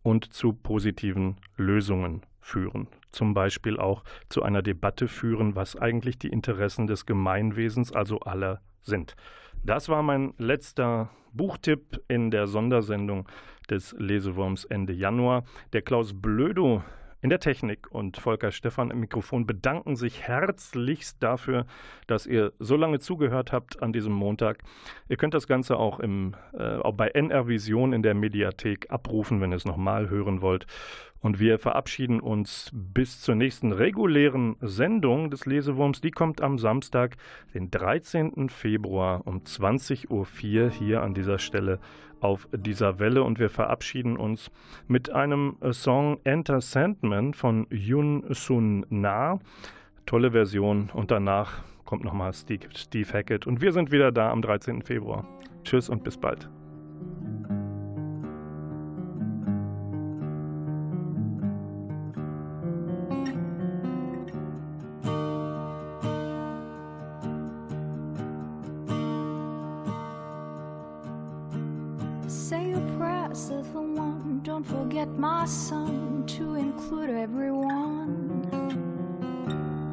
und 0.01 0.33
zu 0.33 0.53
positiven 0.53 1.37
Lösungen 1.57 2.21
führen. 2.47 2.87
Zum 3.11 3.33
Beispiel 3.33 3.77
auch 3.77 4.03
zu 4.29 4.41
einer 4.41 4.61
Debatte 4.61 5.07
führen, 5.07 5.55
was 5.55 5.75
eigentlich 5.75 6.17
die 6.17 6.29
Interessen 6.29 6.87
des 6.87 7.05
Gemeinwesens, 7.05 7.91
also 7.91 8.19
aller, 8.21 8.61
sind. 8.81 9.15
Das 9.63 9.89
war 9.89 10.01
mein 10.01 10.33
letzter 10.37 11.09
Buchtipp 11.33 12.01
in 12.07 12.31
der 12.31 12.47
Sondersendung 12.47 13.27
des 13.69 13.93
Lesewurms 13.97 14.63
Ende 14.63 14.93
Januar. 14.93 15.43
Der 15.73 15.81
Klaus 15.81 16.13
Blödo 16.13 16.83
in 17.21 17.29
der 17.29 17.39
Technik 17.39 17.91
und 17.91 18.17
Volker 18.17 18.51
Stephan 18.51 18.91
im 18.91 18.99
Mikrofon 18.99 19.45
bedanken 19.45 19.95
sich 19.95 20.21
herzlichst 20.21 21.21
dafür, 21.21 21.65
dass 22.05 22.27
ihr 22.27 22.53
so 22.59 22.77
lange 22.77 22.99
zugehört 22.99 23.51
habt 23.51 23.81
an 23.81 23.91
diesem 23.91 24.13
Montag. 24.13 24.59
Ihr 25.09 25.17
könnt 25.17 25.33
das 25.33 25.47
Ganze 25.47 25.77
auch, 25.77 25.99
im, 25.99 26.35
äh, 26.53 26.77
auch 26.77 26.93
bei 26.93 27.09
NR 27.09 27.47
Vision 27.47 27.91
in 27.91 28.03
der 28.03 28.13
Mediathek 28.13 28.91
abrufen, 28.91 29.41
wenn 29.41 29.51
ihr 29.51 29.57
es 29.57 29.65
nochmal 29.65 30.09
hören 30.09 30.41
wollt. 30.41 30.67
Und 31.21 31.39
wir 31.39 31.59
verabschieden 31.59 32.19
uns 32.19 32.71
bis 32.73 33.21
zur 33.21 33.35
nächsten 33.35 33.71
regulären 33.71 34.55
Sendung 34.61 35.29
des 35.29 35.45
Lesewurms. 35.45 36.01
Die 36.01 36.11
kommt 36.11 36.41
am 36.41 36.57
Samstag, 36.57 37.17
den 37.53 37.71
13. 37.71 38.49
Februar 38.49 39.25
um 39.25 39.39
20.04 39.39 40.09
Uhr 40.09 40.69
hier 40.69 41.01
an 41.01 41.13
dieser 41.13 41.39
Stelle 41.39 41.79
auf 42.19 42.47
dieser 42.51 42.99
Welle. 42.99 43.23
Und 43.23 43.39
wir 43.39 43.49
verabschieden 43.49 44.17
uns 44.17 44.51
mit 44.87 45.11
einem 45.11 45.57
Song 45.71 46.19
Enter 46.23 46.61
Sandman 46.61 47.33
von 47.33 47.67
Yun 47.69 48.23
Sun 48.29 48.85
Na. 48.89 49.39
Tolle 50.05 50.31
Version. 50.31 50.89
Und 50.93 51.11
danach 51.11 51.63
kommt 51.83 52.03
nochmal 52.03 52.33
Steve 52.33 53.13
Hackett. 53.13 53.47
Und 53.47 53.61
wir 53.61 53.71
sind 53.71 53.91
wieder 53.91 54.11
da 54.11 54.31
am 54.31 54.41
13. 54.41 54.83
Februar. 54.83 55.27
Tschüss 55.63 55.89
und 55.89 56.03
bis 56.03 56.17
bald. 56.17 56.49
Don't 74.57 74.65
forget 74.65 75.07
my 75.09 75.45
son 75.45 76.25
to 76.25 76.55
include 76.55 77.11
everyone. 77.11 78.41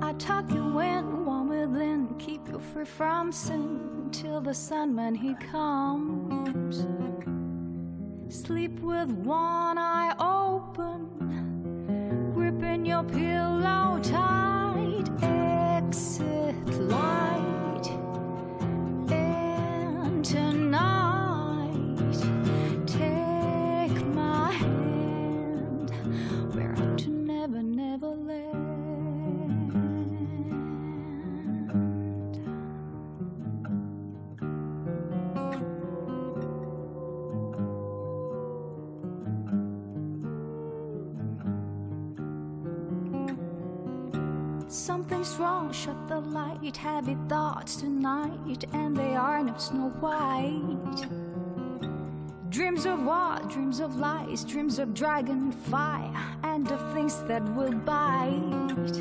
I 0.02 0.14
tuck 0.14 0.50
you 0.50 0.80
in, 0.80 1.26
warm 1.26 1.50
within, 1.50 2.14
keep 2.18 2.48
you 2.48 2.58
free 2.58 2.86
from 2.86 3.30
sin 3.30 4.08
till 4.10 4.40
the 4.40 4.54
Sandman 4.54 5.16
he 5.16 5.34
comes. 5.52 6.86
Sleep 8.34 8.80
with 8.80 9.10
one 9.10 9.76
eye 9.76 10.14
open, 10.18 11.10
gripping 12.32 12.86
your 12.86 13.04
pillow 13.04 14.00
tight. 14.02 14.43
Heavy 47.04 47.18
thoughts 47.28 47.76
tonight, 47.76 48.64
and 48.72 48.96
they 48.96 49.14
are 49.14 49.44
not 49.44 49.60
snow 49.60 49.90
white. 50.00 51.06
Dreams 52.48 52.86
of 52.86 53.04
what? 53.04 53.50
Dreams 53.50 53.80
of 53.80 53.96
lies, 53.96 54.42
dreams 54.42 54.78
of 54.78 54.94
dragon 54.94 55.52
fire, 55.52 56.10
and 56.44 56.66
of 56.72 56.94
things 56.94 57.22
that 57.24 57.44
will 57.54 57.74
bite. 57.74 58.96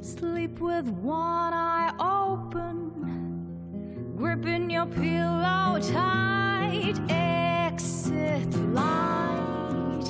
Sleep 0.00 0.58
with 0.58 0.88
one 0.88 1.52
eye 1.52 1.92
open, 2.00 4.14
gripping 4.16 4.70
your 4.70 4.86
pillow 4.86 5.78
tight. 5.82 6.98
Exit 7.10 8.54
light, 8.72 10.08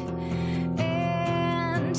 and 0.78 1.96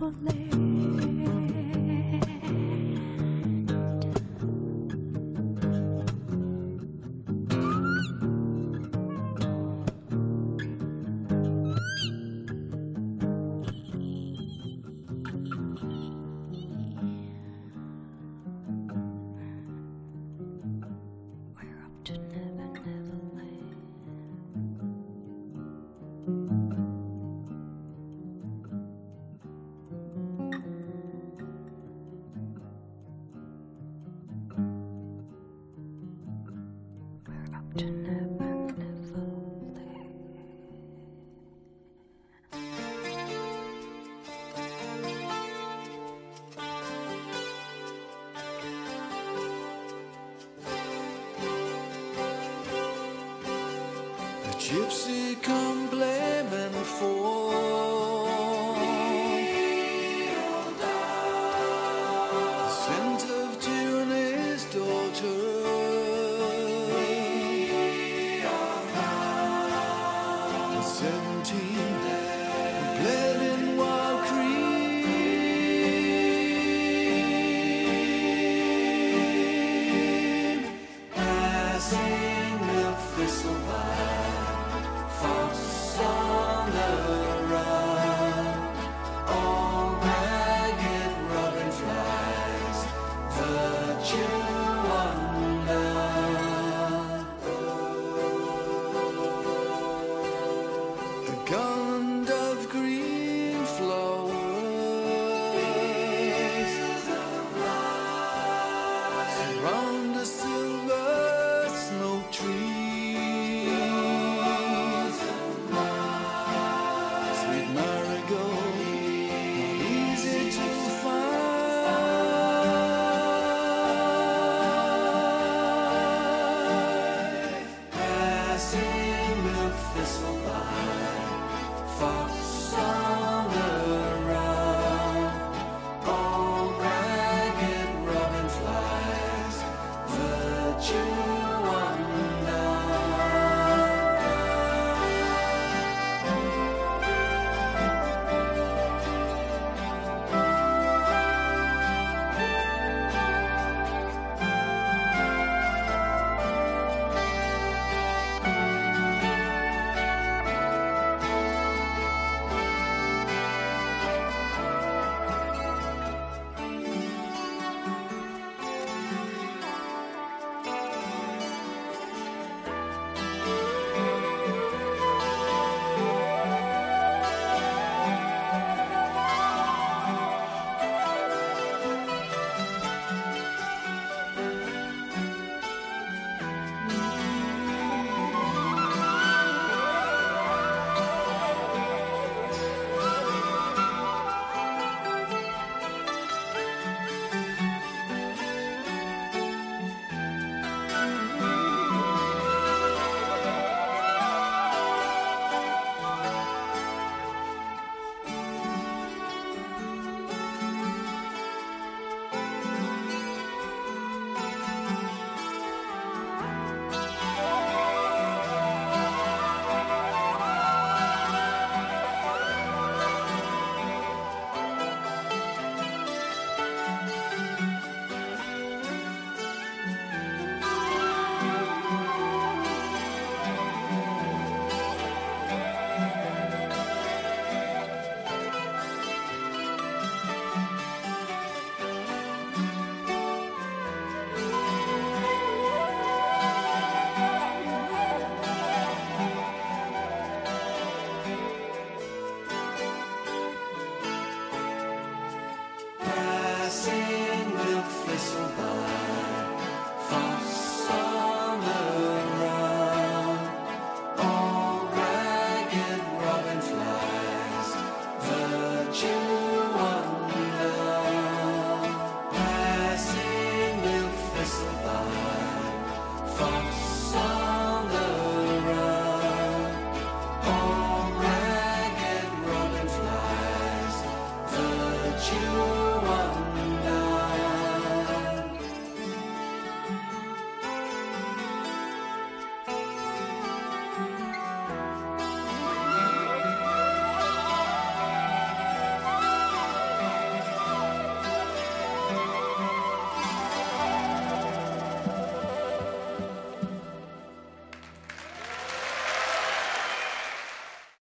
never, 0.00 0.12
never 0.22 0.53